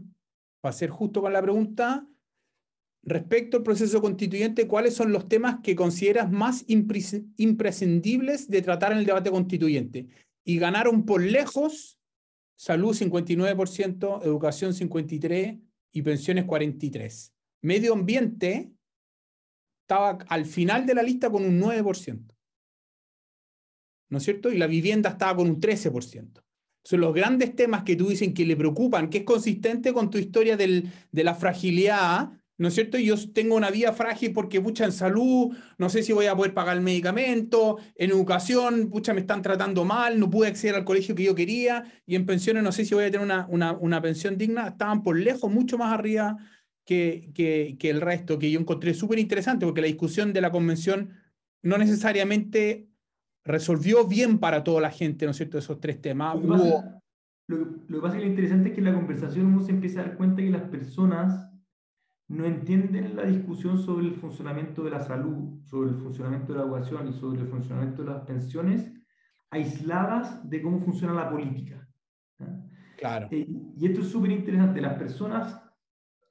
para 0.61 0.73
ser 0.73 0.91
justo 0.91 1.21
con 1.21 1.33
la 1.33 1.41
pregunta, 1.41 2.05
respecto 3.01 3.57
al 3.57 3.63
proceso 3.63 4.01
constituyente, 4.01 4.67
¿cuáles 4.67 4.93
son 4.93 5.11
los 5.11 5.27
temas 5.27 5.61
que 5.63 5.75
consideras 5.75 6.31
más 6.31 6.65
imprescindibles 6.67 8.49
de 8.49 8.61
tratar 8.61 8.91
en 8.91 8.99
el 8.99 9.05
debate 9.05 9.31
constituyente? 9.31 10.07
y 10.45 10.59
ganaron 10.59 11.05
por 11.05 11.21
lejos 11.21 11.99
salud 12.55 12.95
59%, 12.95 14.23
educación 14.23 14.71
53% 14.71 15.64
y 15.95 16.01
pensiones 16.01 16.45
43%. 16.45 17.31
Medio 17.61 17.93
ambiente 17.93 18.71
estaba 19.83 20.17
al 20.27 20.45
final 20.45 20.85
de 20.85 20.93
la 20.93 21.01
lista 21.01 21.29
con 21.29 21.45
un 21.45 21.59
9%. 21.59 22.35
¿No 24.09 24.17
es 24.17 24.23
cierto? 24.23 24.51
Y 24.51 24.57
la 24.57 24.67
vivienda 24.67 25.11
estaba 25.11 25.37
con 25.37 25.49
un 25.49 25.59
13%. 25.59 26.43
Son 26.83 26.99
los 26.99 27.13
grandes 27.13 27.55
temas 27.55 27.83
que 27.83 27.95
tú 27.95 28.09
dicen 28.09 28.33
que 28.33 28.45
le 28.45 28.57
preocupan, 28.57 29.09
que 29.09 29.19
es 29.19 29.23
consistente 29.23 29.93
con 29.93 30.09
tu 30.09 30.17
historia 30.17 30.57
del, 30.57 30.91
de 31.11 31.23
la 31.23 31.33
fragilidad 31.33 32.29
¿no 32.57 32.69
es 32.69 32.73
cierto? 32.73 32.97
Yo 32.97 33.15
tengo 33.33 33.55
una 33.55 33.69
vida 33.69 33.91
frágil 33.93 34.31
porque, 34.33 34.61
pucha, 34.61 34.85
en 34.85 34.91
salud, 34.91 35.55
no 35.77 35.89
sé 35.89 36.03
si 36.03 36.13
voy 36.13 36.27
a 36.27 36.35
poder 36.35 36.53
pagar 36.53 36.77
el 36.77 36.83
medicamento, 36.83 37.77
en 37.95 38.11
educación, 38.11 38.89
pucha, 38.89 39.13
me 39.13 39.21
están 39.21 39.41
tratando 39.41 39.83
mal, 39.83 40.19
no 40.19 40.29
pude 40.29 40.47
acceder 40.47 40.75
al 40.75 40.85
colegio 40.85 41.15
que 41.15 41.23
yo 41.23 41.35
quería, 41.35 41.83
y 42.05 42.15
en 42.15 42.25
pensiones 42.25 42.63
no 42.63 42.71
sé 42.71 42.85
si 42.85 42.95
voy 42.95 43.05
a 43.05 43.11
tener 43.11 43.25
una, 43.25 43.45
una, 43.49 43.73
una 43.73 44.01
pensión 44.01 44.37
digna, 44.37 44.69
estaban 44.69 45.03
por 45.03 45.17
lejos, 45.17 45.51
mucho 45.51 45.77
más 45.77 45.93
arriba 45.93 46.37
que, 46.85 47.31
que, 47.33 47.75
que 47.77 47.89
el 47.89 47.99
resto, 47.99 48.39
que 48.39 48.51
yo 48.51 48.59
encontré 48.59 48.93
súper 48.93 49.19
interesante, 49.19 49.65
porque 49.65 49.81
la 49.81 49.87
discusión 49.87 50.31
de 50.31 50.41
la 50.41 50.51
convención 50.51 51.11
no 51.61 51.77
necesariamente 51.77 52.87
resolvió 53.43 54.07
bien 54.07 54.39
para 54.39 54.63
toda 54.63 54.81
la 54.81 54.91
gente, 54.91 55.25
¿no 55.25 55.31
es 55.31 55.37
cierto?, 55.37 55.57
esos 55.57 55.79
tres 55.79 56.01
temas. 56.01 56.35
Lo 56.35 56.41
que, 56.41 56.47
pasa, 56.47 57.01
lo, 57.47 57.57
lo 57.57 57.97
que 57.97 58.01
pasa 58.01 58.15
es 58.15 58.19
que 58.19 58.25
lo 58.25 58.29
interesante 58.29 58.69
es 58.69 58.75
que 58.75 58.79
en 58.79 58.85
la 58.85 58.93
conversación 58.93 59.45
uno 59.47 59.61
se 59.61 59.71
empieza 59.71 59.99
a 59.99 60.03
dar 60.03 60.17
cuenta 60.17 60.41
que 60.41 60.49
las 60.49 60.69
personas 60.69 61.54
no 62.27 62.45
entienden 62.45 63.15
la 63.15 63.23
discusión 63.23 63.77
sobre 63.77 64.07
el 64.07 64.15
funcionamiento 64.15 64.83
de 64.83 64.91
la 64.91 64.99
salud, 64.99 65.59
sobre 65.63 65.91
el 65.91 65.97
funcionamiento 65.97 66.53
de 66.53 66.59
la 66.59 66.65
educación 66.65 67.07
y 67.07 67.13
sobre 67.13 67.41
el 67.41 67.47
funcionamiento 67.47 68.03
de 68.03 68.09
las 68.09 68.21
pensiones 68.23 68.91
aisladas 69.51 70.47
de 70.49 70.61
cómo 70.61 70.79
funciona 70.79 71.13
la 71.13 71.29
política. 71.29 71.87
Claro. 72.97 73.27
Eh, 73.31 73.47
y 73.77 73.85
esto 73.85 74.01
es 74.01 74.07
súper 74.07 74.31
interesante. 74.31 74.81
Las 74.81 74.97
personas, 74.97 75.61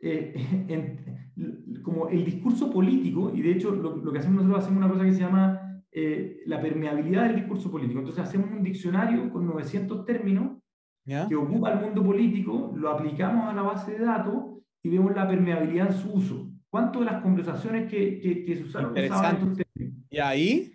eh, 0.00 0.34
en, 0.68 1.82
como 1.82 2.08
el 2.08 2.24
discurso 2.24 2.70
político, 2.70 3.32
y 3.34 3.42
de 3.42 3.52
hecho 3.52 3.70
lo, 3.70 3.96
lo, 3.96 4.12
que 4.12 4.18
hacemos 4.18 4.42
nosotros 4.42 4.64
hacemos 4.64 4.84
una 4.84 4.92
cosa 4.92 5.04
que 5.04 5.14
se 5.14 5.20
llama 5.20 5.82
eh, 5.92 6.42
la 6.46 6.60
permeabilidad 6.60 7.28
del 7.28 7.36
discurso 7.36 7.70
político. 7.70 8.00
Entonces 8.00 8.24
hacemos 8.24 8.50
un 8.50 8.64
diccionario 8.64 9.30
con 9.30 9.46
900 9.46 10.04
términos 10.04 10.58
que 11.04 11.36
ocupa 11.36 11.70
el 11.70 11.80
mundo 11.80 12.02
político, 12.02 12.72
lo 12.74 12.88
aplicamos 12.88 13.50
a 13.50 13.52
la 13.52 13.60
base 13.60 13.92
de 13.92 14.06
datos 14.06 14.54
y 14.84 14.90
vemos 14.90 15.16
la 15.16 15.26
permeabilidad 15.26 15.88
en 15.88 15.94
su 15.94 16.12
uso. 16.12 16.50
¿Cuántas 16.68 17.00
de 17.00 17.06
las 17.06 17.22
conversaciones 17.22 17.90
que, 17.90 18.20
que, 18.20 18.44
que 18.44 18.56
se 18.56 18.64
usaron 18.64 18.96
estos 18.96 19.22
términos? 19.22 20.04
¿Y 20.10 20.18
ahí? 20.18 20.72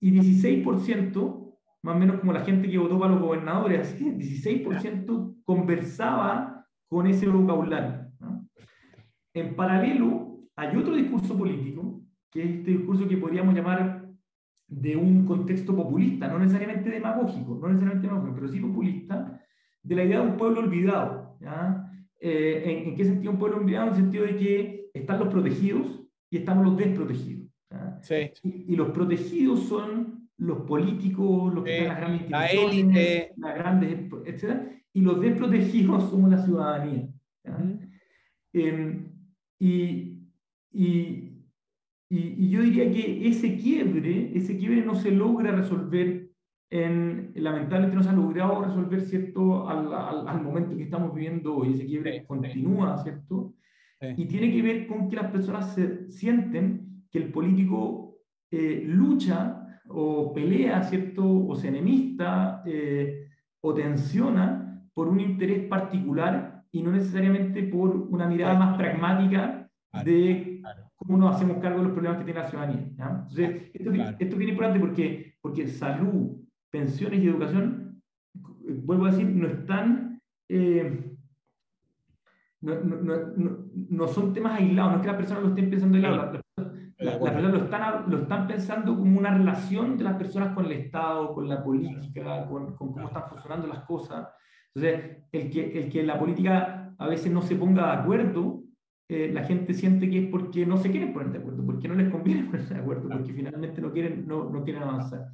Y 0.00 0.12
16%, 0.12 1.54
más 1.82 1.96
o 1.96 1.98
menos 1.98 2.18
como 2.18 2.32
la 2.32 2.44
gente 2.44 2.68
que 2.68 2.78
votó 2.78 2.98
para 2.98 3.12
los 3.12 3.22
gobernadores, 3.22 3.80
así, 3.80 4.04
16% 4.04 5.42
conversaba 5.44 6.66
con 6.88 7.06
ese 7.06 7.28
vocabulario. 7.28 8.10
¿no? 8.18 8.48
En 9.32 9.54
paralelo, 9.54 10.40
hay 10.56 10.76
otro 10.76 10.96
discurso 10.96 11.38
político, 11.38 12.02
que 12.30 12.42
es 12.42 12.50
este 12.58 12.72
discurso 12.72 13.06
que 13.06 13.18
podríamos 13.18 13.54
llamar 13.54 14.08
de 14.66 14.96
un 14.96 15.24
contexto 15.24 15.76
populista, 15.76 16.26
no 16.26 16.40
necesariamente 16.40 16.90
demagógico, 16.90 17.56
no 17.62 17.68
necesariamente 17.68 18.08
demagógico, 18.08 18.34
pero 18.34 18.48
sí 18.48 18.58
populista, 18.58 19.40
de 19.82 19.94
la 19.94 20.04
idea 20.04 20.20
de 20.20 20.26
un 20.26 20.36
pueblo 20.36 20.60
olvidado. 20.60 21.38
¿ya? 21.40 21.84
Eh, 22.20 22.62
¿en, 22.64 22.88
¿en, 22.88 22.96
qué 22.96 23.04
sentido 23.04 23.32
un 23.32 23.38
pueblo 23.38 23.58
olvidado? 23.58 23.88
En 23.88 23.94
el 23.94 24.00
sentido 24.00 24.24
de 24.24 24.36
que 24.36 24.90
están 24.92 25.18
los 25.20 25.28
protegidos 25.28 26.00
y 26.30 26.38
estamos 26.38 26.64
los 26.64 26.76
desprotegidos. 26.76 27.48
Sí. 28.02 28.30
Y, 28.42 28.72
y, 28.72 28.76
los 28.76 28.90
protegidos 28.90 29.64
son 29.64 30.28
los 30.38 30.60
políticos, 30.62 31.52
los 31.52 31.64
que 31.64 31.78
sí. 31.78 31.84
están 31.84 32.14
en 32.14 32.30
las 32.30 32.30
grandes 32.30 32.30
la 32.30 32.46
élite, 32.46 33.32
las 33.36 33.54
grandes, 33.56 33.98
etc. 34.24 34.62
Y 34.92 35.00
los 35.00 35.20
desprotegidos 35.20 36.10
somos 36.10 36.30
la 36.30 36.44
ciudadanía. 36.44 37.08
Uh 37.44 37.50
-huh. 37.50 37.90
eh, 38.54 39.10
y, 39.58 40.18
y, 40.72 41.44
y, 42.08 42.50
yo 42.50 42.62
diría 42.62 42.90
que 42.90 43.28
ese 43.28 43.56
quiebre, 43.56 44.30
ese 44.34 44.56
quiebre 44.56 44.84
no 44.84 44.94
se 44.94 45.10
logra 45.10 45.52
resolver 45.52 46.27
en, 46.70 47.32
lamentablemente 47.34 47.96
no 47.96 48.02
se 48.02 48.10
ha 48.10 48.12
logrado 48.12 48.64
resolver, 48.64 49.00
¿cierto?, 49.02 49.68
al, 49.68 49.92
al, 49.92 50.28
al, 50.28 50.42
momento 50.42 50.76
que 50.76 50.82
estamos 50.82 51.14
viviendo 51.14 51.56
hoy. 51.56 51.72
Ese 51.72 51.86
quiebre 51.86 52.20
sí, 52.20 52.26
continúa, 52.26 52.98
¿cierto? 52.98 53.54
Sí. 54.00 54.06
Y 54.16 54.26
tiene 54.26 54.52
que 54.52 54.62
ver 54.62 54.86
con 54.86 55.08
que 55.08 55.16
las 55.16 55.30
personas 55.30 55.74
se 55.74 56.10
sienten 56.10 57.04
que 57.10 57.18
el 57.18 57.32
político 57.32 58.18
eh, 58.50 58.82
lucha 58.86 59.80
o 59.88 60.32
pelea, 60.34 60.82
¿cierto?, 60.82 61.24
o 61.46 61.56
se 61.56 61.68
enemista 61.68 62.62
eh, 62.66 63.28
o 63.60 63.74
tensiona 63.74 64.84
por 64.92 65.08
un 65.08 65.20
interés 65.20 65.66
particular 65.68 66.64
y 66.70 66.82
no 66.82 66.92
necesariamente 66.92 67.62
por 67.62 67.96
una 67.96 68.26
mirada 68.26 68.58
más 68.58 68.76
pragmática 68.76 69.70
de 70.04 70.60
cómo 70.96 71.16
nos 71.16 71.36
hacemos 71.36 71.58
cargo 71.58 71.78
de 71.78 71.84
los 71.84 71.92
problemas 71.92 72.18
que 72.18 72.24
tiene 72.24 72.40
la 72.40 72.48
ciudadanía. 72.48 72.88
Entonces, 72.90 73.70
esto, 73.72 73.92
esto 73.92 74.24
es 74.24 74.38
bien 74.38 74.50
importante 74.50 74.80
porque, 74.80 75.34
porque 75.40 75.66
salud, 75.66 76.36
pensiones 76.70 77.22
y 77.22 77.28
educación, 77.28 78.02
vuelvo 78.84 79.06
a 79.06 79.10
decir, 79.10 79.26
no 79.26 79.46
están, 79.46 80.20
eh, 80.48 81.14
no, 82.60 82.74
no, 82.80 82.96
no, 83.36 83.58
no, 83.90 84.08
son 84.08 84.32
temas 84.32 84.60
aislados, 84.60 84.92
no 84.92 84.96
es 84.96 85.02
que 85.02 85.08
las 85.08 85.16
personas 85.16 85.42
lo 85.44 85.48
estén 85.50 85.70
pensando 85.70 85.96
aislados, 85.96 86.40
las, 86.98 87.16
personas 87.16 87.52
lo 87.52 87.58
están, 87.58 88.10
lo 88.10 88.18
están 88.22 88.46
pensando 88.48 88.96
como 88.96 89.18
una 89.18 89.36
relación 89.36 89.96
de 89.96 90.04
las 90.04 90.16
personas 90.16 90.54
con 90.54 90.66
el 90.66 90.72
Estado, 90.72 91.32
con 91.32 91.48
la 91.48 91.62
política, 91.62 92.46
con, 92.46 92.74
con 92.74 92.92
cómo 92.92 93.06
están 93.06 93.28
funcionando 93.28 93.68
las 93.68 93.84
cosas. 93.84 94.28
Entonces, 94.74 95.18
el 95.32 95.50
que, 95.50 95.78
el 95.78 95.88
que 95.88 96.02
la 96.02 96.18
política 96.18 96.94
a 96.98 97.06
veces 97.06 97.32
no 97.32 97.42
se 97.42 97.56
ponga 97.56 97.86
de 97.86 98.02
acuerdo, 98.02 98.64
eh, 99.08 99.30
la 99.32 99.44
gente 99.44 99.72
siente 99.72 100.10
que 100.10 100.24
es 100.24 100.30
porque 100.30 100.66
no 100.66 100.76
se 100.76 100.90
quieren 100.90 101.12
poner 101.12 101.30
de 101.30 101.38
acuerdo, 101.38 101.64
porque 101.64 101.88
no 101.88 101.94
les 101.94 102.10
conviene 102.10 102.44
ponerse 102.50 102.74
de 102.74 102.80
acuerdo, 102.80 103.08
porque 103.08 103.32
finalmente 103.32 103.80
no 103.80 103.92
quieren, 103.92 104.26
no, 104.26 104.50
no 104.50 104.64
quieren 104.64 104.82
avanzar. 104.82 105.28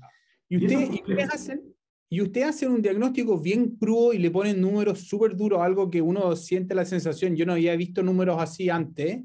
Y, 0.48 0.56
usted, 0.56 0.92
y, 0.92 1.00
ustedes 1.00 1.34
hacen, 1.34 1.74
y 2.08 2.20
ustedes 2.20 2.48
hacen 2.48 2.70
un 2.72 2.82
diagnóstico 2.82 3.38
bien 3.38 3.76
crudo 3.76 4.12
y 4.12 4.18
le 4.18 4.30
ponen 4.30 4.60
números 4.60 5.00
súper 5.00 5.36
duros, 5.36 5.60
algo 5.60 5.90
que 5.90 6.02
uno 6.02 6.36
siente 6.36 6.74
la 6.74 6.84
sensación, 6.84 7.34
yo 7.34 7.46
no 7.46 7.52
había 7.52 7.76
visto 7.76 8.02
números 8.02 8.36
así 8.38 8.68
antes, 8.70 9.22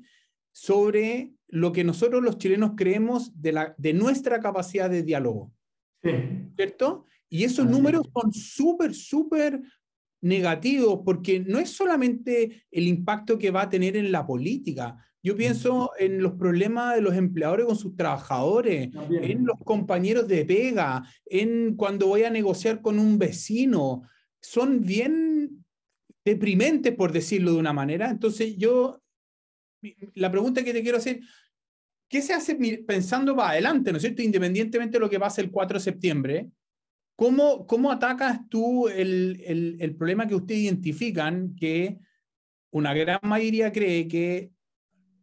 sobre 0.51 1.33
lo 1.47 1.71
que 1.71 1.83
nosotros 1.83 2.23
los 2.23 2.37
chilenos 2.37 2.71
creemos 2.75 3.31
de, 3.41 3.51
la, 3.51 3.75
de 3.77 3.93
nuestra 3.93 4.39
capacidad 4.39 4.89
de 4.89 5.03
diálogo. 5.03 5.51
Sí. 6.01 6.11
¿Cierto? 6.55 7.05
Y 7.29 7.43
esos 7.43 7.65
números 7.67 8.09
son 8.13 8.33
súper, 8.33 8.93
súper 8.93 9.61
negativos, 10.21 11.01
porque 11.05 11.39
no 11.39 11.59
es 11.59 11.69
solamente 11.69 12.63
el 12.71 12.87
impacto 12.87 13.37
que 13.37 13.51
va 13.51 13.63
a 13.63 13.69
tener 13.69 13.95
en 13.95 14.11
la 14.11 14.25
política, 14.25 14.97
yo 15.21 15.35
pienso 15.35 15.91
en 15.99 16.21
los 16.23 16.33
problemas 16.33 16.95
de 16.95 17.01
los 17.01 17.15
empleadores 17.15 17.65
con 17.65 17.75
sus 17.75 17.95
trabajadores, 17.95 18.89
También. 18.91 19.23
en 19.25 19.45
los 19.45 19.57
compañeros 19.65 20.27
de 20.27 20.45
pega, 20.45 21.03
en 21.25 21.75
cuando 21.75 22.07
voy 22.07 22.23
a 22.23 22.29
negociar 22.29 22.81
con 22.81 22.99
un 22.99 23.17
vecino. 23.17 24.03
Son 24.41 24.79
bien 24.79 25.65
deprimentes, 26.23 26.95
por 26.95 27.11
decirlo 27.11 27.51
de 27.51 27.59
una 27.59 27.73
manera. 27.73 28.09
Entonces 28.09 28.55
yo, 28.57 29.01
la 30.13 30.31
pregunta 30.31 30.63
que 30.63 30.71
te 30.71 30.81
quiero 30.81 30.99
hacer, 30.99 31.19
¿qué 32.07 32.21
se 32.21 32.33
hace 32.33 32.55
pensando 32.87 33.35
para 33.35 33.49
adelante, 33.49 33.91
¿no 33.91 33.97
es 33.97 34.03
cierto? 34.03 34.21
Independientemente 34.21 34.97
de 34.97 35.01
lo 35.01 35.09
que 35.09 35.19
pase 35.19 35.41
el 35.41 35.51
4 35.51 35.79
de 35.79 35.83
septiembre, 35.83 36.49
¿cómo, 37.19 37.67
cómo 37.67 37.91
atacas 37.91 38.47
tú 38.47 38.87
el, 38.87 39.43
el, 39.77 39.95
problema 39.97 40.25
que 40.25 40.35
ustedes 40.35 40.61
identifican 40.61 41.53
que 41.53 41.99
una 42.71 42.93
gran 42.93 43.19
mayoría 43.23 43.73
cree 43.73 44.07
que 44.07 44.53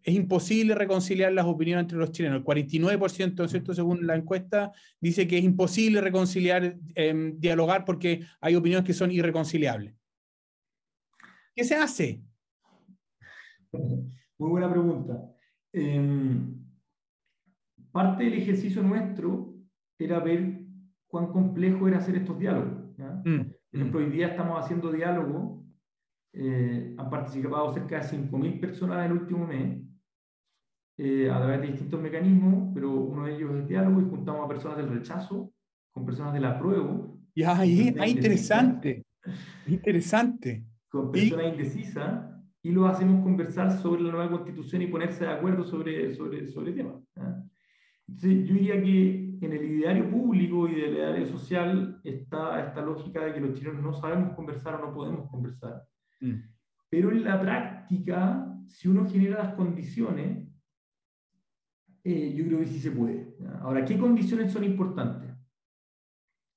es 0.03 0.15
imposible 0.15 0.75
reconciliar 0.75 1.33
las 1.33 1.47
opiniones 1.47 1.85
entre 1.85 1.97
los 1.97 2.13
chilenos. 2.13 2.41
El 2.41 2.45
49%, 2.45 3.35
¿no 3.35 3.45
es 3.47 3.51
cierto?, 3.51 3.73
según 3.73 4.07
la 4.07 4.15
encuesta, 4.15 4.73
dice 5.01 5.27
que 5.27 5.39
es 5.39 5.45
imposible 5.45 6.03
reconciliar, 6.03 6.77
eh, 6.95 7.33
dialogar 7.37 7.87
porque 7.87 8.27
hay 8.43 8.57
opiniones 8.57 8.87
que 8.87 8.93
son 8.93 9.11
irreconciliables. 9.11 9.95
¿Qué 11.55 11.65
se 11.65 11.77
hace? 11.77 12.21
Muy 13.73 14.51
buena 14.51 14.71
pregunta. 14.71 15.35
Eh, 15.73 16.29
parte 17.91 18.25
del 18.25 18.35
ejercicio 18.35 18.83
nuestro 18.83 19.55
era 19.99 20.21
ver 20.21 20.66
cuán 21.17 21.33
complejo 21.33 21.89
era 21.89 21.97
hacer 21.97 22.17
estos 22.17 22.39
diálogos. 22.39 22.75
Mm. 23.25 23.39
Por 23.41 23.81
ejemplo, 23.81 24.01
hoy 24.01 24.11
día 24.11 24.29
estamos 24.29 24.63
haciendo 24.63 24.93
diálogo, 24.93 25.65
eh, 26.35 26.95
han 26.99 27.09
participado 27.09 27.73
cerca 27.73 28.01
de 28.01 28.03
5.000 28.03 28.61
personas 28.61 28.99
en 28.99 29.13
el 29.13 29.19
último 29.19 29.47
mes, 29.47 29.81
eh, 30.99 31.31
a 31.31 31.39
través 31.39 31.63
de 31.63 31.69
distintos 31.69 32.03
mecanismos, 32.03 32.71
pero 32.75 32.91
uno 32.93 33.25
de 33.25 33.35
ellos 33.35 33.51
es 33.51 33.61
el 33.63 33.69
diálogo 33.69 34.03
y 34.03 34.11
juntamos 34.11 34.45
a 34.45 34.49
personas 34.49 34.77
del 34.77 34.91
rechazo 34.91 35.55
con 35.91 36.05
personas 36.05 36.35
del 36.35 36.45
apruebo. 36.45 37.19
Ya, 37.35 37.57
ahí, 37.57 37.95
ah, 37.99 38.07
interesante, 38.07 39.07
interesante. 39.67 40.67
Con 40.91 41.11
personas 41.13 41.47
¿Y? 41.47 41.49
indecisas 41.49 42.31
y 42.63 42.73
lo 42.73 42.87
hacemos 42.87 43.23
conversar 43.23 43.73
sobre 43.79 44.03
la 44.03 44.11
nueva 44.11 44.31
constitución 44.31 44.83
y 44.83 44.87
ponerse 44.89 45.25
de 45.25 45.31
acuerdo 45.31 45.65
sobre, 45.65 46.15
sobre, 46.15 46.47
sobre 46.49 46.73
temas. 46.73 46.97
¿eh? 47.17 47.23
Entonces, 48.07 48.49
yo 48.49 48.55
diría 48.55 48.83
que 48.83 49.26
en 49.41 49.53
el 49.53 49.65
ideario 49.65 50.11
público 50.11 50.69
y 50.69 50.75
del 50.75 50.95
ideario 50.95 51.27
social 51.27 52.01
está 52.05 52.67
esta 52.67 52.83
lógica 52.83 53.25
de 53.25 53.35
que 53.35 53.41
los 53.41 53.55
chilenos 53.55 53.83
no 53.83 53.93
sabemos 53.93 54.35
conversar 54.35 54.77
o 54.77 54.87
no 54.87 54.95
podemos 54.95 55.31
conversar. 55.31 55.87
Mm. 56.21 56.35
Pero 56.89 57.11
en 57.11 57.25
la 57.25 57.41
práctica, 57.41 58.57
si 58.67 58.89
uno 58.89 59.09
genera 59.09 59.45
las 59.45 59.55
condiciones, 59.55 60.47
eh, 62.05 62.35
yo 62.35 62.47
creo 62.47 62.61
que 62.61 62.67
sí 62.67 62.79
se 62.79 62.93
puede. 62.93 63.35
Ahora, 63.61 63.85
¿qué 63.85 63.99
condiciones 63.99 64.53
son 64.53 64.65
importantes? 64.65 65.31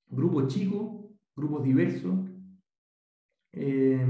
Grupos 0.07 0.53
chicos, 0.53 1.09
grupos 1.35 1.63
diversos, 1.63 2.29
eh, 3.53 4.05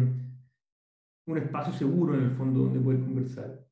un 1.25 1.37
espacio 1.37 1.71
seguro 1.73 2.15
en 2.15 2.23
el 2.23 2.31
fondo 2.31 2.61
donde 2.61 2.79
poder 2.79 2.99
conversar. 3.01 3.65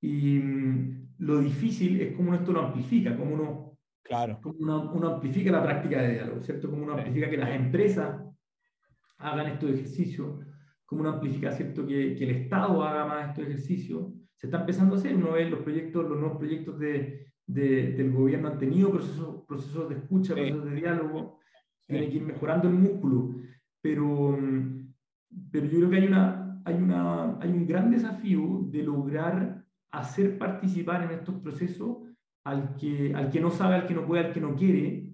Y 0.00 0.38
mm, 0.38 1.14
lo 1.18 1.40
difícil 1.40 2.00
es 2.00 2.16
cómo 2.16 2.34
esto 2.34 2.52
lo 2.52 2.62
amplifica, 2.62 3.16
cómo 3.16 3.34
uno, 3.34 3.71
claro. 4.02 4.38
cómo 4.42 4.56
uno, 4.58 5.08
amplifica 5.14 5.50
la 5.50 5.62
práctica 5.62 6.02
de 6.02 6.14
diálogo, 6.14 6.40
¿cierto? 6.42 6.70
Cómo 6.70 6.84
uno 6.84 6.94
amplifica 6.94 7.30
que 7.30 7.36
las 7.36 7.50
empresas 7.50 8.22
hagan 9.18 9.46
estos 9.46 9.70
ejercicios, 9.70 10.44
cómo 10.84 11.02
uno 11.02 11.10
amplifica, 11.10 11.52
¿cierto? 11.52 11.86
Que, 11.86 12.14
que 12.14 12.24
el 12.24 12.30
Estado 12.30 12.82
haga 12.82 13.06
más 13.06 13.28
estos 13.28 13.44
ejercicios. 13.44 14.12
Se 14.36 14.46
está 14.48 14.60
empezando 14.60 14.94
a 14.94 14.98
hacer, 14.98 15.14
uno 15.14 15.32
ve 15.32 15.48
los 15.48 15.60
proyectos, 15.60 16.08
los 16.08 16.18
nuevos 16.18 16.38
proyectos 16.38 16.78
de, 16.78 17.32
de, 17.46 17.92
del 17.92 18.12
gobierno 18.12 18.48
han 18.48 18.58
tenido 18.58 18.90
procesos, 18.90 19.44
procesos 19.46 19.88
de 19.88 19.96
escucha, 19.96 20.34
procesos 20.34 20.64
de 20.64 20.74
diálogo, 20.74 21.38
tiene 21.86 22.08
que 22.08 22.16
ir 22.16 22.22
mejorando 22.22 22.68
el 22.68 22.74
músculo, 22.74 23.34
pero, 23.80 24.38
pero 25.50 25.66
yo 25.66 25.78
creo 25.78 25.90
que 25.90 25.96
hay, 25.96 26.06
una, 26.06 26.60
hay, 26.64 26.74
una, 26.74 27.38
hay 27.38 27.50
un 27.50 27.66
gran 27.66 27.90
desafío 27.90 28.62
de 28.64 28.82
lograr 28.82 29.64
hacer 29.90 30.38
participar 30.38 31.02
en 31.04 31.18
estos 31.18 31.36
procesos 31.40 31.98
al 32.44 32.74
que, 32.76 33.14
al 33.14 33.30
que 33.30 33.40
no 33.40 33.50
sabe, 33.50 33.76
al 33.76 33.86
que 33.86 33.94
no 33.94 34.06
puede, 34.06 34.26
al 34.26 34.32
que 34.32 34.40
no 34.40 34.54
quiere, 34.54 35.12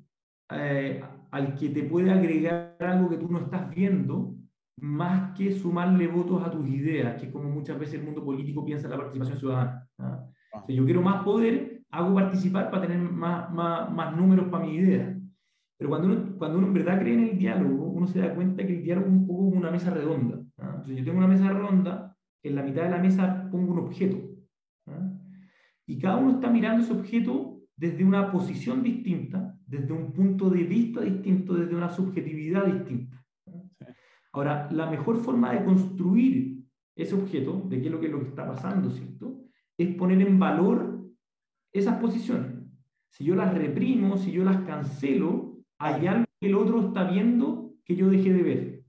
eh, 0.51 1.03
al 1.31 1.55
que 1.55 1.69
te 1.69 1.83
puede 1.83 2.11
agregar 2.11 2.77
algo 2.81 3.09
que 3.09 3.19
tú 3.19 3.29
no 3.31 3.39
estás 3.39 3.69
viendo, 3.75 4.35
más 4.81 5.37
que 5.37 5.53
sumarle 5.53 6.07
votos 6.07 6.43
a 6.43 6.51
tus 6.51 6.67
ideas, 6.69 7.21
que 7.21 7.27
es 7.27 7.33
como 7.33 7.49
muchas 7.51 7.79
veces 7.79 7.97
el 7.97 8.05
mundo 8.05 8.25
político 8.25 8.65
piensa 8.65 8.87
en 8.87 8.93
la 8.93 8.97
participación 8.99 9.39
ciudadana. 9.39 9.89
¿ah? 9.99 10.25
Ah. 10.55 10.65
yo 10.69 10.85
quiero 10.85 11.03
más 11.03 11.23
poder, 11.25 11.83
hago 11.91 12.15
participar 12.15 12.71
para 12.71 12.83
tener 12.83 12.99
más, 12.99 13.53
más, 13.53 13.91
más 13.93 14.17
números 14.17 14.49
para 14.49 14.65
mi 14.65 14.77
idea. 14.77 15.15
Pero 15.77 15.91
cuando 15.91 16.09
uno, 16.09 16.39
cuando 16.39 16.59
uno 16.59 16.67
en 16.69 16.75
verdad 16.75 17.01
cree 17.01 17.15
en 17.15 17.21
el 17.21 17.39
diálogo, 17.39 17.85
uno 17.85 18.07
se 18.07 18.21
da 18.21 18.35
cuenta 18.35 18.67
que 18.67 18.77
el 18.77 18.83
diálogo 18.83 19.07
es 19.07 19.13
un 19.13 19.27
poco 19.27 19.45
como 19.45 19.59
una 19.59 19.71
mesa 19.71 19.91
redonda. 19.91 20.41
Entonces 20.59 20.97
yo 20.97 21.05
tengo 21.05 21.19
una 21.19 21.29
mesa 21.29 21.51
redonda, 21.51 22.17
en 22.43 22.55
la 22.55 22.63
mitad 22.63 22.83
de 22.83 22.91
la 22.91 22.99
mesa 22.99 23.49
pongo 23.51 23.73
un 23.73 23.79
objeto. 23.81 24.17
Y 25.89 25.99
cada 25.99 26.19
uno 26.19 26.33
está 26.33 26.51
mirando 26.51 26.85
ese 26.85 26.93
objeto 26.93 27.63
desde 27.75 28.05
una 28.05 28.31
posición 28.31 28.83
distinta, 28.83 29.59
desde 29.67 29.95
un 29.95 30.13
punto 30.13 30.51
de 30.51 30.63
vista 30.65 31.01
distinto, 31.01 31.55
desde 31.55 31.75
una 31.75 31.89
subjetividad 31.89 32.67
distinta. 32.67 33.25
Ahora, 34.33 34.69
la 34.71 34.91
mejor 34.91 35.17
forma 35.17 35.55
de 35.55 35.65
construir 35.65 36.63
ese 36.95 37.15
objeto, 37.15 37.63
de 37.71 37.81
qué 37.81 37.87
es 37.87 37.93
lo 37.93 38.01
que, 38.01 38.07
es 38.07 38.13
lo 38.13 38.21
que 38.21 38.29
está 38.29 38.47
pasando, 38.47 38.91
¿cierto? 38.91 39.41
Es 39.79 39.95
poner 39.95 40.21
en 40.21 40.39
valor 40.39 41.09
esas 41.73 41.97
posiciones. 41.99 42.53
Si 43.09 43.25
yo 43.25 43.35
las 43.35 43.55
reprimo, 43.55 44.19
si 44.19 44.31
yo 44.31 44.45
las 44.45 44.61
cancelo, 44.67 45.57
hay 45.79 46.07
algo 46.07 46.27
que 46.39 46.49
el 46.49 46.55
otro 46.55 46.89
está 46.89 47.11
viendo 47.11 47.73
que 47.87 47.97
yo 47.97 48.11
dejé 48.11 48.35
de 48.35 48.43
ver. 48.43 48.85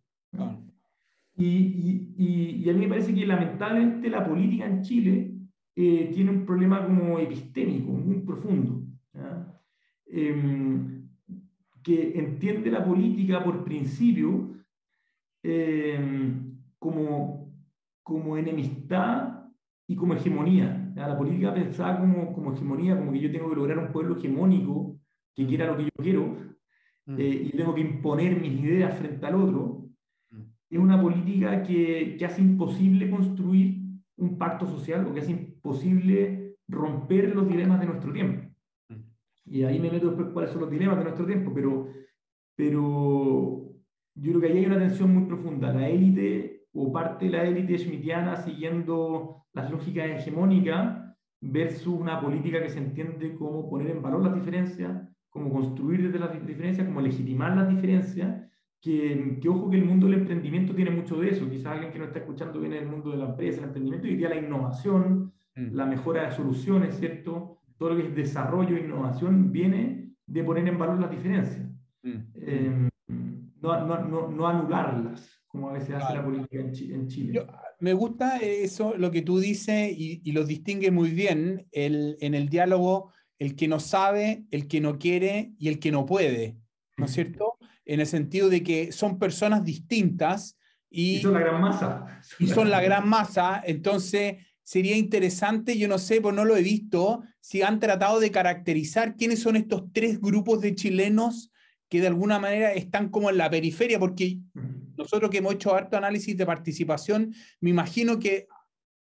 Y, 1.37 1.45
y, 1.47 2.63
y, 2.65 2.69
a 2.69 2.73
mí 2.73 2.79
me 2.81 2.89
parece 2.89 3.15
que 3.15 3.25
lamentablemente 3.25 4.09
la 4.09 4.27
política 4.27 4.65
en 4.65 4.81
Chile 4.81 5.38
eh, 5.81 6.11
tiene 6.13 6.31
un 6.31 6.45
problema 6.45 6.85
como 6.85 7.19
epistémico, 7.19 7.89
muy 7.93 8.17
profundo, 8.17 8.83
em, 10.07 11.07
que 11.81 12.19
entiende 12.19 12.69
la 12.69 12.83
política 12.83 13.41
por 13.41 13.63
principio 13.63 14.55
em, 15.41 16.57
como, 16.77 17.55
como 18.03 18.35
enemistad 18.35 19.45
y 19.87 19.95
como 19.95 20.15
hegemonía. 20.15 20.91
La 20.97 21.17
política 21.17 21.53
pensada 21.53 21.97
como, 22.01 22.33
como 22.33 22.51
hegemonía, 22.51 22.97
como 22.97 23.13
que 23.13 23.21
yo 23.21 23.31
tengo 23.31 23.49
que 23.49 23.55
lograr 23.55 23.79
un 23.79 23.93
pueblo 23.93 24.17
hegemónico 24.17 24.99
que 25.33 25.47
quiera 25.47 25.65
lo 25.65 25.77
que 25.77 25.85
yo 25.85 26.03
quiero, 26.03 26.35
mm. 27.05 27.15
eh, 27.17 27.41
y 27.53 27.55
tengo 27.55 27.73
que 27.73 27.81
imponer 27.81 28.37
mis 28.37 28.61
ideas 28.61 28.99
frente 28.99 29.25
al 29.25 29.35
otro, 29.35 29.87
mm. 30.31 30.41
es 30.71 30.79
una 30.79 31.01
política 31.01 31.63
que, 31.63 32.17
que, 32.19 32.25
hace 32.25 32.41
imposible 32.41 33.09
construir 33.09 33.79
un 34.17 34.37
pacto 34.37 34.67
social 34.67 35.05
o 35.05 35.13
que 35.13 35.21
hace 35.21 35.31
imposible 35.31 35.48
romper 36.67 37.35
los 37.35 37.47
dilemas 37.47 37.79
de 37.79 37.85
nuestro 37.87 38.13
tiempo. 38.13 38.47
Mm. 38.89 38.95
Y 39.45 39.63
ahí 39.63 39.79
me 39.79 39.91
meto 39.91 40.07
después 40.07 40.29
cuáles 40.29 40.51
son 40.51 40.61
los 40.61 40.71
dilemas 40.71 40.97
de 40.97 41.03
nuestro 41.03 41.25
tiempo, 41.25 41.51
pero, 41.53 41.87
pero 42.55 43.73
yo 44.15 44.31
creo 44.31 44.41
que 44.41 44.47
ahí 44.47 44.57
hay 44.59 44.65
una 44.65 44.79
tensión 44.79 45.13
muy 45.13 45.25
profunda. 45.25 45.73
La 45.73 45.87
élite 45.89 46.67
o 46.73 46.91
parte 46.91 47.25
de 47.25 47.31
la 47.31 47.43
élite 47.43 47.77
schmittiana 47.77 48.35
siguiendo 48.35 49.45
las 49.53 49.71
lógicas 49.71 50.07
hegemónicas 50.09 50.99
versus 51.41 51.99
una 51.99 52.19
política 52.21 52.61
que 52.61 52.69
se 52.69 52.79
entiende 52.79 53.35
como 53.35 53.69
poner 53.69 53.91
en 53.91 54.01
valor 54.01 54.23
las 54.23 54.35
diferencias, 54.35 55.07
como 55.29 55.51
construir 55.51 56.03
desde 56.03 56.19
las 56.19 56.33
diferencias, 56.33 56.85
como 56.85 57.01
legitimar 57.01 57.55
las 57.55 57.69
diferencias, 57.69 58.45
que, 58.81 59.39
que, 59.41 59.49
ojo 59.49 59.69
que 59.69 59.77
el 59.77 59.85
mundo 59.85 60.07
del 60.07 60.19
emprendimiento 60.19 60.73
tiene 60.73 60.91
mucho 60.91 61.19
de 61.19 61.29
eso. 61.29 61.49
Quizás 61.49 61.73
alguien 61.73 61.91
que 61.91 61.99
no 61.99 62.05
está 62.05 62.19
escuchando 62.19 62.59
viene 62.59 62.75
del 62.75 62.87
mundo 62.87 63.11
de 63.11 63.17
la 63.17 63.29
empresa, 63.29 63.59
el 63.59 63.65
emprendimiento, 63.65 64.07
y 64.07 64.11
diría 64.11 64.29
la 64.29 64.37
innovación, 64.37 65.33
mm. 65.59 65.75
la 65.75 65.85
mejora 65.85 66.25
de 66.25 66.35
soluciones, 66.35 66.97
¿cierto? 66.97 67.61
Todo 67.77 67.89
lo 67.91 67.97
que 67.97 68.07
es 68.07 68.15
desarrollo 68.15 68.75
e 68.75 68.81
innovación 68.81 69.51
viene 69.51 70.13
de 70.25 70.43
poner 70.43 70.67
en 70.67 70.77
valor 70.77 70.99
las 70.99 71.11
diferencias. 71.11 71.67
Mm. 72.03 72.17
Eh, 72.35 72.89
no, 73.61 73.85
no, 73.85 74.05
no, 74.05 74.27
no, 74.29 74.47
anularlas, 74.47 75.41
como 75.47 75.69
a 75.69 75.73
veces 75.73 75.95
hace 75.95 76.15
la 76.15 76.23
política 76.23 76.59
en, 76.59 77.07
Chile. 77.07 77.45
me 77.79 77.93
gusta 77.93 78.37
eso, 78.37 78.95
lo 78.97 79.11
que 79.11 79.21
tú 79.21 79.39
dices, 79.39 79.91
y, 79.97 80.21
y 80.23 80.31
lo 80.31 80.45
distingue 80.45 80.91
muy 80.91 81.09
bien 81.09 81.67
el, 81.71 82.15
en 82.21 82.35
el 82.35 82.47
diálogo 82.47 83.11
el 83.39 83.55
que 83.55 83.67
no 83.67 83.79
sabe, 83.79 84.43
el 84.51 84.67
que 84.67 84.81
no 84.81 84.99
quiere 84.99 85.53
y 85.57 85.69
el 85.69 85.79
que 85.79 85.91
no 85.91 86.05
puede, 86.05 86.57
¿no 86.97 87.05
es 87.05 87.11
cierto? 87.11 87.57
En 87.85 88.01
el 88.01 88.05
sentido 88.05 88.49
de 88.49 88.61
que 88.61 88.91
son 88.91 89.17
personas 89.17 89.63
distintas 89.63 90.57
y, 90.89 91.19
son 91.19 91.33
la 91.33 91.39
gran 91.39 91.61
masa. 91.61 92.21
Y 92.37 92.47
son 92.47 92.69
la 92.69 92.81
gran 92.81 93.07
masa, 93.07 93.63
entonces 93.65 94.37
sería 94.69 94.95
interesante, 94.95 95.79
yo 95.79 95.87
no 95.87 95.97
sé, 95.97 96.21
pues 96.21 96.35
no 96.35 96.45
lo 96.45 96.55
he 96.55 96.61
visto, 96.61 97.23
si 97.39 97.63
han 97.63 97.79
tratado 97.79 98.19
de 98.19 98.29
caracterizar 98.29 99.15
quiénes 99.15 99.39
son 99.39 99.55
estos 99.55 99.91
tres 99.91 100.21
grupos 100.21 100.61
de 100.61 100.75
chilenos 100.75 101.51
que 101.89 102.01
de 102.01 102.05
alguna 102.05 102.37
manera 102.37 102.73
están 102.73 103.09
como 103.09 103.31
en 103.31 103.37
la 103.39 103.49
periferia, 103.49 103.97
porque 103.97 104.37
nosotros 104.95 105.31
que 105.31 105.39
hemos 105.39 105.55
hecho 105.55 105.73
harto 105.73 105.97
análisis 105.97 106.37
de 106.37 106.45
participación, 106.45 107.33
me 107.61 107.71
imagino 107.71 108.19
que 108.19 108.45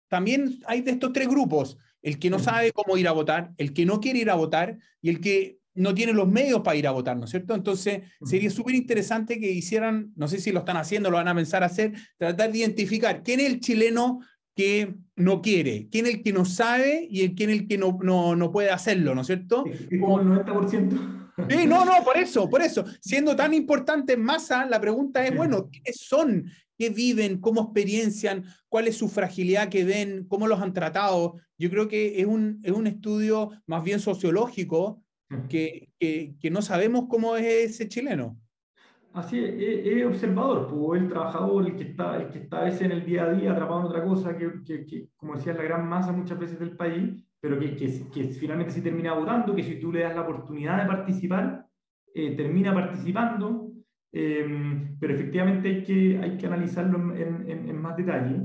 también 0.08 0.58
hay 0.66 0.80
de 0.80 0.90
estos 0.90 1.12
tres 1.12 1.28
grupos, 1.28 1.78
el 2.02 2.18
que 2.18 2.30
no 2.30 2.40
sabe 2.40 2.72
cómo 2.72 2.96
ir 2.96 3.06
a 3.06 3.12
votar, 3.12 3.52
el 3.56 3.72
que 3.72 3.86
no 3.86 4.00
quiere 4.00 4.18
ir 4.18 4.30
a 4.30 4.34
votar 4.34 4.78
y 5.00 5.08
el 5.08 5.20
que 5.20 5.60
no 5.74 5.94
tiene 5.94 6.12
los 6.12 6.28
medios 6.28 6.62
para 6.62 6.76
ir 6.76 6.88
a 6.88 6.90
votar, 6.90 7.16
¿no 7.16 7.26
es 7.26 7.30
cierto? 7.30 7.54
Entonces, 7.54 8.02
sería 8.24 8.50
súper 8.50 8.74
interesante 8.74 9.38
que 9.38 9.52
hicieran, 9.52 10.12
no 10.16 10.26
sé 10.26 10.40
si 10.40 10.50
lo 10.50 10.60
están 10.60 10.78
haciendo, 10.78 11.10
lo 11.10 11.16
van 11.18 11.28
a 11.28 11.34
pensar 11.34 11.62
hacer, 11.62 11.92
tratar 12.16 12.50
de 12.50 12.58
identificar 12.58 13.22
quién 13.22 13.38
es 13.38 13.46
el 13.46 13.60
chileno 13.60 14.20
que 14.54 14.94
no 15.16 15.42
quiere, 15.42 15.88
quién 15.90 16.06
es 16.06 16.14
el 16.14 16.22
que 16.22 16.32
no 16.32 16.44
sabe 16.44 17.06
y 17.10 17.34
quién 17.34 17.50
es 17.50 17.60
el 17.60 17.68
que 17.68 17.78
no, 17.78 17.98
no, 18.02 18.36
no 18.36 18.52
puede 18.52 18.70
hacerlo, 18.70 19.14
¿no 19.14 19.22
es 19.22 19.26
cierto? 19.26 19.64
Como 20.00 20.20
el 20.20 20.26
90%. 20.26 21.24
Sí, 21.48 21.66
no, 21.66 21.84
no, 21.84 21.92
por 22.04 22.16
eso, 22.16 22.48
por 22.48 22.62
eso. 22.62 22.84
Siendo 23.00 23.34
tan 23.34 23.54
importante 23.54 24.12
en 24.12 24.22
masa, 24.22 24.66
la 24.66 24.80
pregunta 24.80 25.26
es, 25.26 25.36
bueno, 25.36 25.68
¿quiénes 25.68 25.96
son? 26.00 26.50
¿Qué 26.78 26.90
viven? 26.90 27.40
¿Cómo 27.40 27.62
experiencian? 27.62 28.44
¿Cuál 28.68 28.88
es 28.88 28.96
su 28.96 29.08
fragilidad 29.08 29.68
que 29.68 29.84
ven? 29.84 30.26
¿Cómo 30.28 30.46
los 30.46 30.60
han 30.60 30.72
tratado? 30.72 31.34
Yo 31.58 31.70
creo 31.70 31.88
que 31.88 32.20
es 32.20 32.26
un, 32.26 32.60
es 32.62 32.72
un 32.72 32.86
estudio 32.86 33.50
más 33.66 33.82
bien 33.82 34.00
sociológico 34.00 35.02
que, 35.48 35.88
que, 35.98 36.34
que 36.40 36.50
no 36.50 36.62
sabemos 36.62 37.06
cómo 37.08 37.36
es 37.36 37.70
ese 37.70 37.88
chileno. 37.88 38.38
Así 39.14 39.38
es, 39.38 39.86
es, 39.86 40.06
observador, 40.06 40.66
pues, 40.68 41.00
el 41.00 41.08
trabajador, 41.08 41.66
el 41.66 41.76
que, 41.76 41.84
está, 41.84 42.20
el 42.20 42.28
que 42.30 42.40
está 42.40 42.60
a 42.60 42.64
veces 42.64 42.82
en 42.82 42.92
el 42.92 43.06
día 43.06 43.24
a 43.24 43.32
día 43.32 43.52
atrapado 43.52 43.80
en 43.80 43.86
otra 43.86 44.04
cosa, 44.04 44.36
que, 44.36 44.62
que, 44.64 44.84
que 44.84 45.08
como 45.16 45.36
decía, 45.36 45.54
la 45.54 45.62
gran 45.62 45.88
masa 45.88 46.10
muchas 46.10 46.38
veces 46.38 46.58
del 46.58 46.76
país, 46.76 47.24
pero 47.40 47.58
que, 47.58 47.76
que, 47.76 48.24
finalmente 48.24 48.72
sí 48.72 48.80
termina 48.80 49.14
votando, 49.14 49.54
que 49.54 49.62
si 49.62 49.78
tú 49.78 49.92
le 49.92 50.00
das 50.00 50.16
la 50.16 50.22
oportunidad 50.22 50.82
de 50.82 50.88
participar, 50.88 51.66
eh, 52.12 52.34
termina 52.36 52.74
participando, 52.74 53.70
em, 54.12 54.98
pero 54.98 55.14
efectivamente 55.14 55.68
hay 55.68 55.82
que, 55.84 56.18
hay 56.18 56.36
que 56.36 56.46
analizarlo 56.46 57.14
en, 57.14 57.48
en, 57.48 57.68
en 57.68 57.80
más 57.80 57.96
detalle. 57.96 58.40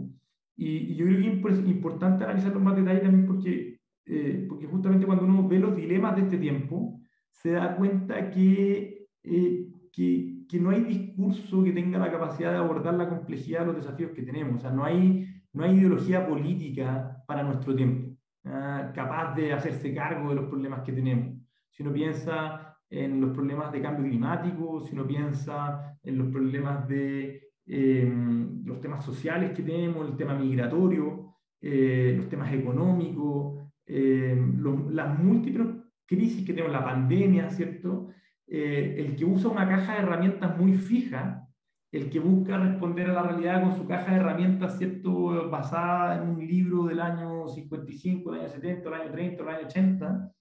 Y, 0.55 0.93
yo 0.95 1.05
creo 1.05 1.41
que 1.41 1.53
es 1.53 1.59
importante 1.67 2.25
analizarlo 2.25 2.57
en 2.57 2.63
más 2.65 2.75
detalle 2.75 2.99
también 2.99 3.25
porque, 3.25 3.79
eh, 4.05 4.45
porque 4.47 4.67
justamente 4.67 5.05
cuando 5.05 5.25
uno 5.25 5.47
ve 5.47 5.57
los 5.57 5.75
dilemas 5.75 6.15
de 6.17 6.23
este 6.23 6.37
tiempo, 6.37 6.99
se 7.31 7.51
da 7.51 7.75
cuenta 7.77 8.29
que, 8.29 9.07
eh, 9.23 9.67
que, 9.93 10.28
que, 10.49 10.59
no 10.59 10.71
hay 10.71 10.81
discurso 10.81 11.63
que 11.63 11.71
tenga 11.71 11.99
la 11.99 12.11
capacidad 12.11 12.51
de 12.51 12.57
abordar 12.57 12.95
la 12.95 13.07
complejidad 13.07 13.61
de 13.61 13.65
los 13.67 13.77
desafíos 13.77 14.11
que 14.11 14.23
tenemos. 14.23 14.57
O 14.57 14.59
sea, 14.59 14.71
no 14.71 14.83
hay, 14.83 15.25
no 15.53 15.63
hay 15.63 15.77
ideología 15.77 16.27
política 16.27 17.23
para 17.27 17.43
nuestro 17.43 17.75
tiempo. 17.75 18.17
Ah, 18.45 18.91
capaz 18.95 19.35
de 19.35 19.53
hacerse 19.53 19.93
cargo 19.93 20.29
de 20.29 20.35
los 20.35 20.45
problemas 20.45 20.81
que 20.81 20.91
tenemos. 20.91 21.37
Si 21.69 21.83
uno 21.83 21.93
piensa 21.93 22.77
en 22.89 23.21
los 23.21 23.31
problemas 23.31 23.71
de 23.71 23.81
cambio 23.81 24.05
climático, 24.05 24.81
si 24.81 24.93
uno 24.93 25.05
piensa 25.05 25.97
en 26.03 26.17
los 26.17 26.27
problemas 26.29 26.87
de 26.87 27.51
em, 27.67 28.65
los 28.65 28.81
temas 28.81 29.05
sociales 29.05 29.51
que 29.51 29.61
tenemos, 29.61 30.09
el 30.09 30.17
tema 30.17 30.33
migratorio, 30.33 31.35
eh, 31.61 32.15
los 32.17 32.27
temas 32.29 32.51
económicos, 32.51 33.61
em, 33.85 34.63
las 34.91 35.19
múltiples 35.19 35.67
crisis 36.07 36.43
que 36.45 36.53
tenemos, 36.53 36.71
la 36.71 36.83
pandemia, 36.83 37.49
¿cierto? 37.51 38.09
Eh, 38.51 38.95
el 38.97 39.15
que 39.15 39.25
usa 39.25 39.51
una 39.51 39.67
caja 39.67 39.93
de 39.93 39.99
herramientas 39.99 40.57
muy 40.57 40.73
fija 40.73 41.49
el 41.91 42.09
que 42.09 42.19
busca 42.19 42.57
responder 42.57 43.09
a 43.09 43.13
la 43.13 43.23
realidad 43.23 43.63
con 43.63 43.75
su 43.75 43.87
caja 43.87 44.11
de 44.11 44.19
herramientas, 44.19 44.77
¿cierto? 44.77 45.49
Basada 45.49 46.21
en 46.21 46.29
un 46.29 46.39
libro 46.39 46.83
del 46.85 46.99
año 46.99 47.47
55, 47.47 48.31
del 48.31 48.41
año 48.41 48.49
70, 48.49 48.89
del 48.89 49.01
año 49.01 49.11
30, 49.11 49.43
del 49.43 49.55
año 49.55 49.67
80, 49.67 50.31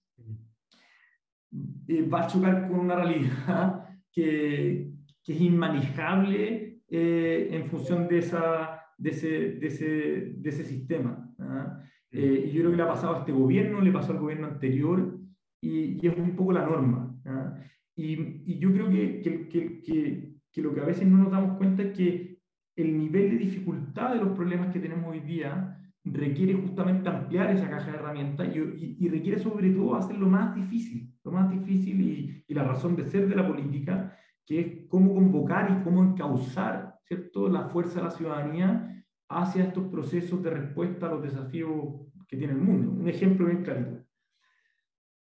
eh, 1.88 2.03
va 2.03 2.23
a 2.23 2.27
chocar 2.27 2.68
con 2.68 2.81
una 2.81 2.97
realidad 2.97 3.85
que, 4.12 4.92
que 5.23 5.33
es 5.33 5.40
inmanejable 5.40 6.83
eh, 6.87 7.49
en 7.51 7.66
función 7.66 8.09
de, 8.09 8.18
esa, 8.18 8.83
de, 8.99 9.11
ese, 9.11 9.29
de, 9.53 9.66
ese, 9.66 9.87
de 10.37 10.51
ese 10.51 10.64
sistema. 10.64 11.33
¿ah? 11.38 11.81
Eh, 12.11 12.44
y 12.47 12.51
yo 12.51 12.61
creo 12.61 12.71
que 12.73 12.77
le 12.77 12.83
ha 12.83 12.88
pasado 12.88 13.16
a 13.16 13.18
este 13.21 13.33
gobierno, 13.33 13.81
le 13.81 13.92
pasó 13.92 14.12
al 14.12 14.18
gobierno 14.18 14.49
anterior, 14.49 15.18
y, 15.62 15.99
y 16.05 16.07
es 16.07 16.16
un 16.16 16.37
poco 16.37 16.53
la 16.53 16.66
norma. 16.66 17.14
Y, 17.98 18.58
yo 18.61 18.72
creo 18.72 18.88
que, 18.88 19.20
que, 19.22 19.48
que, 19.48 20.38
que, 20.52 20.62
lo 20.62 20.72
que 20.72 20.80
a 20.80 20.84
veces 20.84 21.06
no 21.08 21.18
nos 21.18 21.32
damos 21.32 21.58
cuenta 21.58 21.82
es 21.82 21.96
que 21.96 22.38
el 22.76 22.96
nivel 22.96 23.30
de 23.30 23.38
dificultad 23.38 24.14
de 24.14 24.20
los 24.20 24.37
problemas 24.37 24.72
que 24.72 24.78
tenemos 24.78 25.11
hoy 25.11 25.18
día 25.18 25.76
requiere 26.04 26.54
justamente 26.54 27.08
ampliar 27.08 27.50
esa 27.50 27.68
caja 27.68 27.90
de 27.90 27.98
herramientas 27.98 28.54
y, 28.54 29.08
requiere 29.08 29.40
sobre 29.40 29.70
todo 29.70 29.96
hacerlo 29.96 30.28
más 30.28 30.54
difícil, 30.54 31.12
lo 31.24 31.32
más 31.32 31.50
difícil 31.50 32.00
y, 32.00 32.44
y, 32.46 32.54
la 32.54 32.62
razón 32.62 32.94
de 32.94 33.04
ser 33.04 33.28
de 33.28 33.34
la 33.34 33.46
política, 33.46 34.16
que 34.46 34.61
es 34.61 34.88
cómo 34.88 35.12
convocar 35.12 35.76
y 35.76 35.82
cómo 35.82 36.04
encauzar 36.04 37.00
¿cierto? 37.04 37.48
la 37.48 37.64
fuerza 37.64 37.98
de 37.98 38.04
la 38.04 38.12
ciudadanía 38.12 39.04
hacia 39.28 39.64
estos 39.64 39.88
procesos 39.88 40.40
de 40.40 40.50
respuesta 40.50 41.06
a 41.06 41.11
los 41.11 41.22
desafíos 41.22 42.06
que 42.28 42.37
tiene 42.37 42.52
el 42.52 42.61
mundo. 42.61 42.92
Un 42.92 43.08
ejemplo 43.08 43.46
bien 43.46 43.64
clarito. 43.64 44.04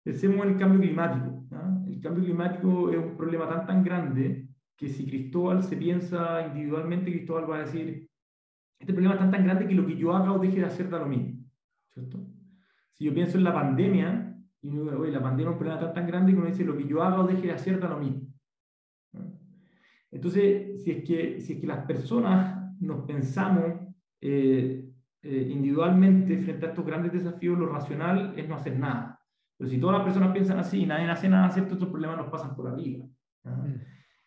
Pensemos 0.04 0.44
en 0.44 0.52
el 0.52 0.58
cambio 0.58 0.80
climático. 0.80 1.37
El 1.50 2.00
cambio 2.00 2.24
climático 2.24 2.90
es 2.90 2.98
un 2.98 3.16
problema 3.16 3.48
tan 3.48 3.66
tan 3.66 3.82
grande 3.82 4.48
que 4.76 4.88
si 4.88 5.06
Cristóbal 5.06 5.62
se 5.62 5.76
piensa 5.76 6.46
individualmente, 6.46 7.10
Cristóbal 7.10 7.50
va 7.50 7.56
a 7.56 7.64
decir, 7.64 8.08
este 8.78 8.92
problema 8.92 9.14
es 9.14 9.20
tan 9.20 9.30
tan 9.30 9.44
grande 9.44 9.66
que 9.66 9.74
lo 9.74 9.86
que 9.86 9.96
yo 9.96 10.14
haga 10.14 10.32
o 10.32 10.38
deje 10.38 10.60
de 10.60 10.66
hacer 10.66 10.88
da 10.88 10.98
lo 10.98 11.06
mismo. 11.06 11.44
¿cierto? 11.92 12.24
Si 12.92 13.04
yo 13.04 13.14
pienso 13.14 13.38
en 13.38 13.44
la 13.44 13.54
pandemia, 13.54 14.36
y 14.62 14.70
digo, 14.70 14.84
la 14.84 15.22
pandemia 15.22 15.50
es 15.50 15.52
un 15.52 15.58
problema 15.58 15.80
tan 15.80 15.94
tan 15.94 16.06
grande 16.06 16.32
que 16.32 16.38
uno 16.38 16.48
dice, 16.48 16.64
lo 16.64 16.76
que 16.76 16.86
yo 16.86 17.02
haga 17.02 17.20
o 17.20 17.26
deje 17.26 17.48
de 17.48 17.52
hacer 17.52 17.80
da 17.80 17.88
lo 17.88 17.98
mismo. 17.98 18.28
Entonces, 20.10 20.82
si 20.82 20.90
es 20.90 21.04
que, 21.04 21.40
si 21.40 21.54
es 21.54 21.60
que 21.60 21.66
las 21.66 21.84
personas 21.84 22.80
nos 22.80 23.04
pensamos 23.04 23.80
eh, 24.20 24.88
eh, 25.22 25.48
individualmente 25.50 26.38
frente 26.38 26.66
a 26.66 26.68
estos 26.70 26.86
grandes 26.86 27.12
desafíos, 27.12 27.58
lo 27.58 27.68
racional 27.68 28.34
es 28.36 28.48
no 28.48 28.54
hacer 28.54 28.78
nada. 28.78 29.17
Pero 29.58 29.70
si 29.70 29.78
todas 29.78 29.96
las 29.98 30.04
personas 30.04 30.32
piensan 30.32 30.58
así 30.58 30.82
y 30.82 30.86
nadie 30.86 31.10
hace 31.10 31.28
nada, 31.28 31.50
¿cierto? 31.50 31.74
estos 31.74 31.88
problemas 31.88 32.16
nos 32.16 32.30
pasan 32.30 32.54
por 32.54 32.68
arriba. 32.68 33.04
Mm. 33.44 33.74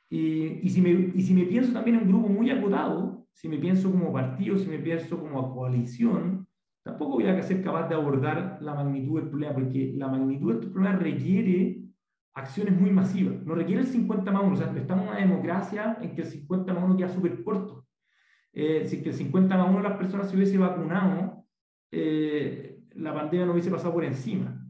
Y, 0.10 0.60
y, 0.62 0.70
si 0.70 0.82
me, 0.82 0.90
y 0.90 1.22
si 1.22 1.34
me 1.34 1.46
pienso 1.46 1.72
también 1.72 1.98
en 1.98 2.04
un 2.04 2.10
grupo 2.10 2.28
muy 2.28 2.50
acotado, 2.52 3.26
si 3.34 3.48
me 3.48 3.58
pienso 3.58 3.90
como 3.90 4.12
partido, 4.12 4.58
si 4.58 4.68
me 4.68 4.78
pienso 4.80 5.18
como 5.18 5.56
coalición, 5.56 6.48
tampoco 6.84 7.14
voy 7.14 7.28
a 7.28 7.42
ser 7.42 7.64
capaz 7.64 7.88
de 7.88 7.96
abordar 7.96 8.58
la 8.62 8.76
magnitud 8.76 9.20
del 9.20 9.30
problema, 9.30 9.54
porque 9.54 9.94
la 9.96 10.10
magnitud 10.10 10.50
de 10.50 10.54
estos 10.56 10.72
problemas 10.72 11.02
requiere 11.02 11.82
acciones 12.34 12.80
muy 12.80 12.92
masivas. 12.92 13.44
No 13.46 13.56
requiere 13.56 13.82
el 13.82 13.88
50 13.88 14.32
más 14.32 14.44
1. 14.44 14.54
O 14.54 14.56
sea, 14.56 14.74
estamos 14.76 15.06
en 15.06 15.10
una 15.12 15.20
democracia 15.20 15.98
en 16.02 16.16
que 16.16 16.22
el 16.22 16.28
50 16.28 16.74
más 16.74 16.84
1 16.84 16.98
queda 16.98 17.10
súper 17.10 17.44
corto. 17.44 17.86
Eh, 18.54 18.86
si 18.86 19.02
que 19.02 19.10
el 19.10 19.16
50 19.16 19.58
más 19.58 19.70
1 19.70 19.78
de 19.78 19.90
las 19.90 19.98
personas 19.98 20.30
se 20.30 20.36
hubiese 20.36 20.58
vacunado, 20.58 21.46
eh, 21.92 22.84
la 22.96 23.14
pandemia 23.14 23.46
no 23.46 23.54
hubiese 23.54 23.72
pasado 23.72 23.94
por 23.94 24.04
encima. 24.04 24.61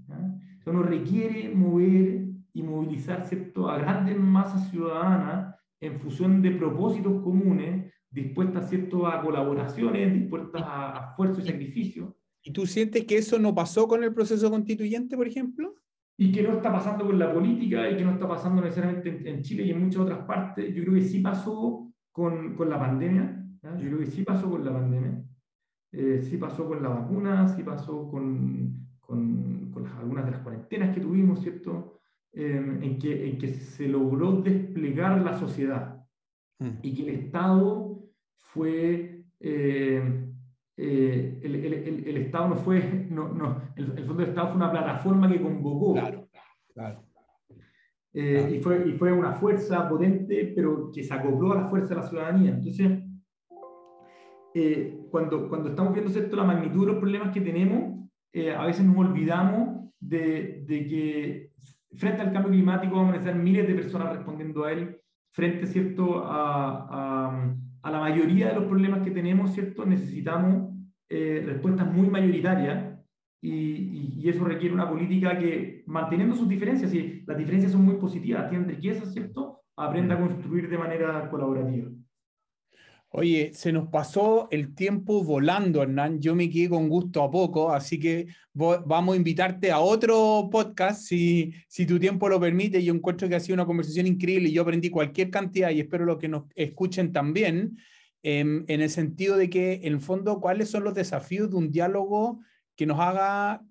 Eso 0.61 0.71
nos 0.73 0.85
requiere 0.85 1.49
mover 1.55 2.21
y 2.53 2.61
movilizar 2.61 3.25
¿cierto? 3.25 3.67
a 3.67 3.79
grandes 3.79 4.15
masas 4.19 4.69
ciudadanas 4.69 5.55
en 5.79 5.99
función 5.99 6.39
de 6.43 6.51
propósitos 6.51 7.23
comunes, 7.23 7.91
dispuestas 8.11 8.69
¿cierto? 8.69 9.07
a 9.07 9.23
colaboraciones, 9.23 10.13
dispuestas 10.13 10.61
a, 10.63 11.07
esfuerzo 11.09 11.41
y 11.41 11.45
sacrificio. 11.45 12.15
¿Y 12.43 12.51
tú 12.53 12.67
sientes 12.67 13.05
que 13.05 13.17
eso 13.17 13.39
no 13.39 13.55
pasó 13.55 13.87
con 13.87 14.03
el 14.03 14.13
proceso 14.13 14.51
constituyente, 14.51 15.17
por 15.17 15.27
ejemplo? 15.27 15.75
y 16.17 16.31
que 16.31 16.43
no 16.43 16.53
está 16.53 16.71
pasando 16.71 17.07
con 17.07 17.17
la 17.17 17.33
política 17.33 17.89
y 17.89 17.97
que 17.97 18.03
no 18.03 18.11
está 18.11 18.27
pasando 18.27 18.61
necesariamente 18.61 19.27
en, 19.27 19.41
Chile 19.41 19.63
y 19.63 19.71
en 19.71 19.83
muchas 19.83 20.01
otras 20.01 20.19
partes. 20.25 20.71
Yo 20.75 20.83
creo 20.83 20.93
que 20.93 21.01
sí 21.01 21.19
pasó 21.19 21.91
con, 22.11 22.55
con 22.55 22.69
la 22.69 22.77
pandemia, 22.77 23.43
yo 23.63 23.87
creo 23.87 23.97
que 23.97 24.05
sí 24.05 24.21
pasó 24.21 24.47
con 24.47 24.63
la 24.63 24.71
pandemia, 24.71 25.23
eh, 25.91 26.21
sí 26.21 26.37
pasó 26.37 26.67
con 26.67 26.83
la 26.83 26.89
vacuna, 26.89 27.47
sí 27.47 27.63
pasó 27.63 28.07
con, 28.07 28.90
con, 29.11 29.71
con 29.73 29.85
algunas 29.87 30.25
de 30.25 30.31
las 30.31 30.39
cuarentenas 30.39 30.95
que 30.95 31.01
tuvimos, 31.01 31.41
¿cierto? 31.41 31.99
Em, 32.31 32.81
en, 32.81 32.97
que, 32.97 33.29
en 33.29 33.37
que 33.37 33.49
se 33.49 33.89
logró 33.89 34.31
desplegar 34.41 35.19
la 35.21 35.37
sociedad 35.37 36.01
mm. 36.59 36.69
y 36.81 36.95
que 36.95 37.01
el 37.03 37.19
Estado 37.25 37.99
fue... 38.37 39.25
Eh, 39.39 40.27
eh, 40.77 41.39
el, 41.43 41.55
el, 41.55 42.07
el, 42.07 42.17
Estado 42.17 42.49
no 42.49 42.55
fue, 42.55 43.07
no, 43.09 43.27
no, 43.27 43.61
el, 43.75 44.03
Fondo 44.05 44.23
de 44.23 44.29
Estado 44.29 44.47
fue 44.47 44.55
una 44.55 44.71
plataforma 44.71 45.29
que 45.29 45.41
convocó. 45.41 45.93
Claro, 45.93 46.27
claro. 46.73 47.03
Eh, 48.13 48.37
claro. 48.37 48.55
Y, 48.55 48.59
fue, 48.61 48.89
y 48.89 48.93
fue 48.93 49.11
una 49.11 49.33
fuerza 49.33 49.87
potente, 49.87 50.53
pero 50.55 50.89
que 50.91 51.03
se 51.03 51.13
acopló 51.13 51.51
a 51.51 51.63
la 51.63 51.69
fuerza 51.69 51.89
de 51.93 52.01
la 52.01 52.07
ciudadanía. 52.07 52.51
Entonces, 52.51 52.99
eh, 54.55 55.05
cuando, 55.11 55.49
cuando 55.49 55.69
estamos 55.69 55.93
viendo 55.93 56.11
¿cierto? 56.11 56.35
la 56.35 56.45
magnitud 56.45 56.87
de 56.87 56.93
los 56.93 56.99
problemas 56.99 57.31
que 57.31 57.41
tenemos, 57.41 58.00
eh, 58.33 58.53
a 58.53 58.65
veces 58.65 58.85
nos 58.85 58.97
olvidamos 58.97 59.91
de, 59.99 60.63
de, 60.67 60.87
que 60.87 61.51
frente 61.93 62.21
al 62.21 62.31
cambio 62.31 62.51
climático 62.51 62.95
vamos 62.95 63.09
a 63.09 63.17
necesitar 63.17 63.41
miles 63.41 63.67
de 63.67 63.75
personas 63.75 64.15
respondiendo 64.15 64.63
a 64.63 64.71
él, 64.71 64.97
frente 65.31 65.67
¿cierto? 65.67 66.23
A, 66.25 66.87
a, 66.89 67.55
a 67.83 67.91
la 67.91 67.99
mayoría 67.99 68.49
de 68.49 68.55
los 68.55 68.65
problemas 68.65 69.01
que 69.01 69.11
tenemos, 69.11 69.53
¿cierto? 69.53 69.85
necesitamos 69.85 70.71
eh, 71.09 71.43
respuestas 71.45 71.91
muy 71.91 72.09
mayoritarias 72.09 72.97
y, 73.41 74.19
y, 74.19 74.29
eso 74.29 74.45
requiere 74.45 74.73
una 74.73 74.89
política 74.89 75.37
que, 75.37 75.83
manteniendo 75.87 76.35
sus 76.35 76.47
diferencias, 76.47 76.93
y 76.93 77.23
las 77.25 77.37
diferencias 77.37 77.71
son 77.71 77.83
muy 77.83 77.95
positivas, 77.95 78.49
tienen 78.49 78.69
riqueza, 78.69 79.05
¿cierto? 79.07 79.61
Aprenda 79.75 80.15
a 80.15 80.19
mm. 80.19 80.21
construir 80.21 80.69
de 80.69 80.77
manera 80.77 81.29
colaborativa. 81.29 81.89
Oye, 83.13 83.51
se 83.53 83.73
nos 83.73 83.89
pasó 83.89 84.47
el 84.51 84.73
tiempo 84.73 85.21
volando, 85.21 85.83
Hernán. 85.83 86.21
Yo 86.21 86.33
me 86.33 86.49
quedé 86.49 86.69
con 86.69 86.87
gusto 86.87 87.21
a 87.21 87.29
poco, 87.29 87.73
así 87.73 87.99
que 87.99 88.27
vamos 88.53 89.13
a 89.13 89.17
invitarte 89.17 89.69
a 89.69 89.79
otro 89.79 90.47
podcast 90.49 91.01
si, 91.01 91.53
si 91.67 91.85
tu 91.85 91.99
tiempo 91.99 92.29
lo 92.29 92.39
permite. 92.39 92.81
Yo 92.81 92.93
encuentro 92.93 93.27
que 93.27 93.35
ha 93.35 93.41
sido 93.41 93.55
una 93.55 93.65
conversación 93.65 94.07
increíble 94.07 94.47
y 94.47 94.53
yo 94.53 94.61
aprendí 94.61 94.89
cualquier 94.89 95.29
cantidad 95.29 95.71
y 95.71 95.81
espero 95.81 96.05
lo 96.05 96.17
que 96.17 96.29
nos 96.29 96.45
escuchen 96.55 97.11
también. 97.11 97.77
Em, 98.23 98.63
en 98.69 98.79
el 98.79 98.89
sentido 98.89 99.35
de 99.35 99.49
que, 99.49 99.81
en 99.83 99.91
el 99.91 99.99
fondo, 99.99 100.39
cuáles 100.39 100.69
son 100.69 100.85
los 100.85 100.93
desafíos 100.93 101.49
de 101.49 101.57
un 101.57 101.69
diálogo 101.69 102.39
que 102.77 102.85
nos 102.85 102.97
haga 102.97 103.61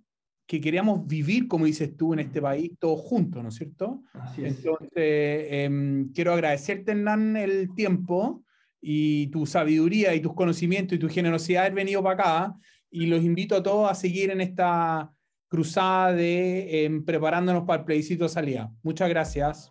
que 0.47 0.61
queríamos 0.61 1.07
vivir, 1.07 1.49
como 1.49 1.65
dices 1.65 1.97
tú, 1.97 2.13
en 2.13 2.19
este 2.19 2.43
país, 2.43 2.73
todos 2.79 3.01
juntos, 3.01 3.43
¿no 3.43 3.49
es 3.49 3.55
cierto? 3.55 4.03
Así 4.13 4.45
es. 4.45 4.59
Entonces, 4.59 4.91
eh, 4.97 6.05
quiero 6.13 6.35
agradecerte, 6.35 6.93
Hernán, 6.93 7.39
el 7.39 7.75
tiempo 7.75 8.45
y 8.81 9.29
tu 9.29 9.47
sabiduría 9.47 10.15
y 10.15 10.21
tus 10.21 10.35
conocimientos 10.35 10.97
y 10.97 10.99
tu 10.99 11.09
generosidad 11.09 11.63
haber 11.63 11.75
venido 11.75 12.03
para 12.03 12.15
acá 12.15 12.57
y 12.91 13.07
los 13.07 13.23
invito 13.23 13.57
a 13.57 13.63
todos 13.63 13.91
a 13.91 13.95
seguir 13.95 14.31
en 14.31 14.41
esta 14.41 15.13
cruzada 15.49 16.13
de 16.13 16.85
eh, 16.85 17.01
preparándonos 17.05 17.65
para 17.65 17.81
el 17.81 17.85
plebiscito 17.85 18.25
de 18.25 18.31
salida. 18.31 18.73
Muchas 18.83 19.09
gracias. 19.09 19.71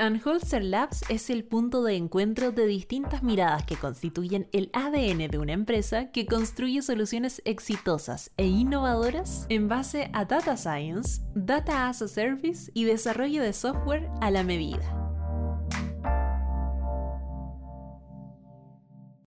Unholster 0.00 0.62
Labs 0.62 1.02
es 1.08 1.28
el 1.28 1.44
punto 1.44 1.82
de 1.82 1.96
encuentro 1.96 2.52
de 2.52 2.66
distintas 2.66 3.24
miradas 3.24 3.64
que 3.64 3.74
constituyen 3.74 4.48
el 4.52 4.70
ADN 4.72 5.28
de 5.28 5.38
una 5.38 5.52
empresa 5.52 6.12
que 6.12 6.24
construye 6.24 6.82
soluciones 6.82 7.42
exitosas 7.44 8.30
e 8.36 8.46
innovadoras 8.46 9.46
en 9.48 9.66
base 9.66 10.08
a 10.12 10.24
Data 10.24 10.56
Science, 10.56 11.20
Data 11.34 11.88
as 11.88 12.00
a 12.00 12.06
Service 12.06 12.70
y 12.74 12.84
desarrollo 12.84 13.42
de 13.42 13.52
software 13.52 14.08
a 14.20 14.30
la 14.30 14.44
medida. 14.44 15.07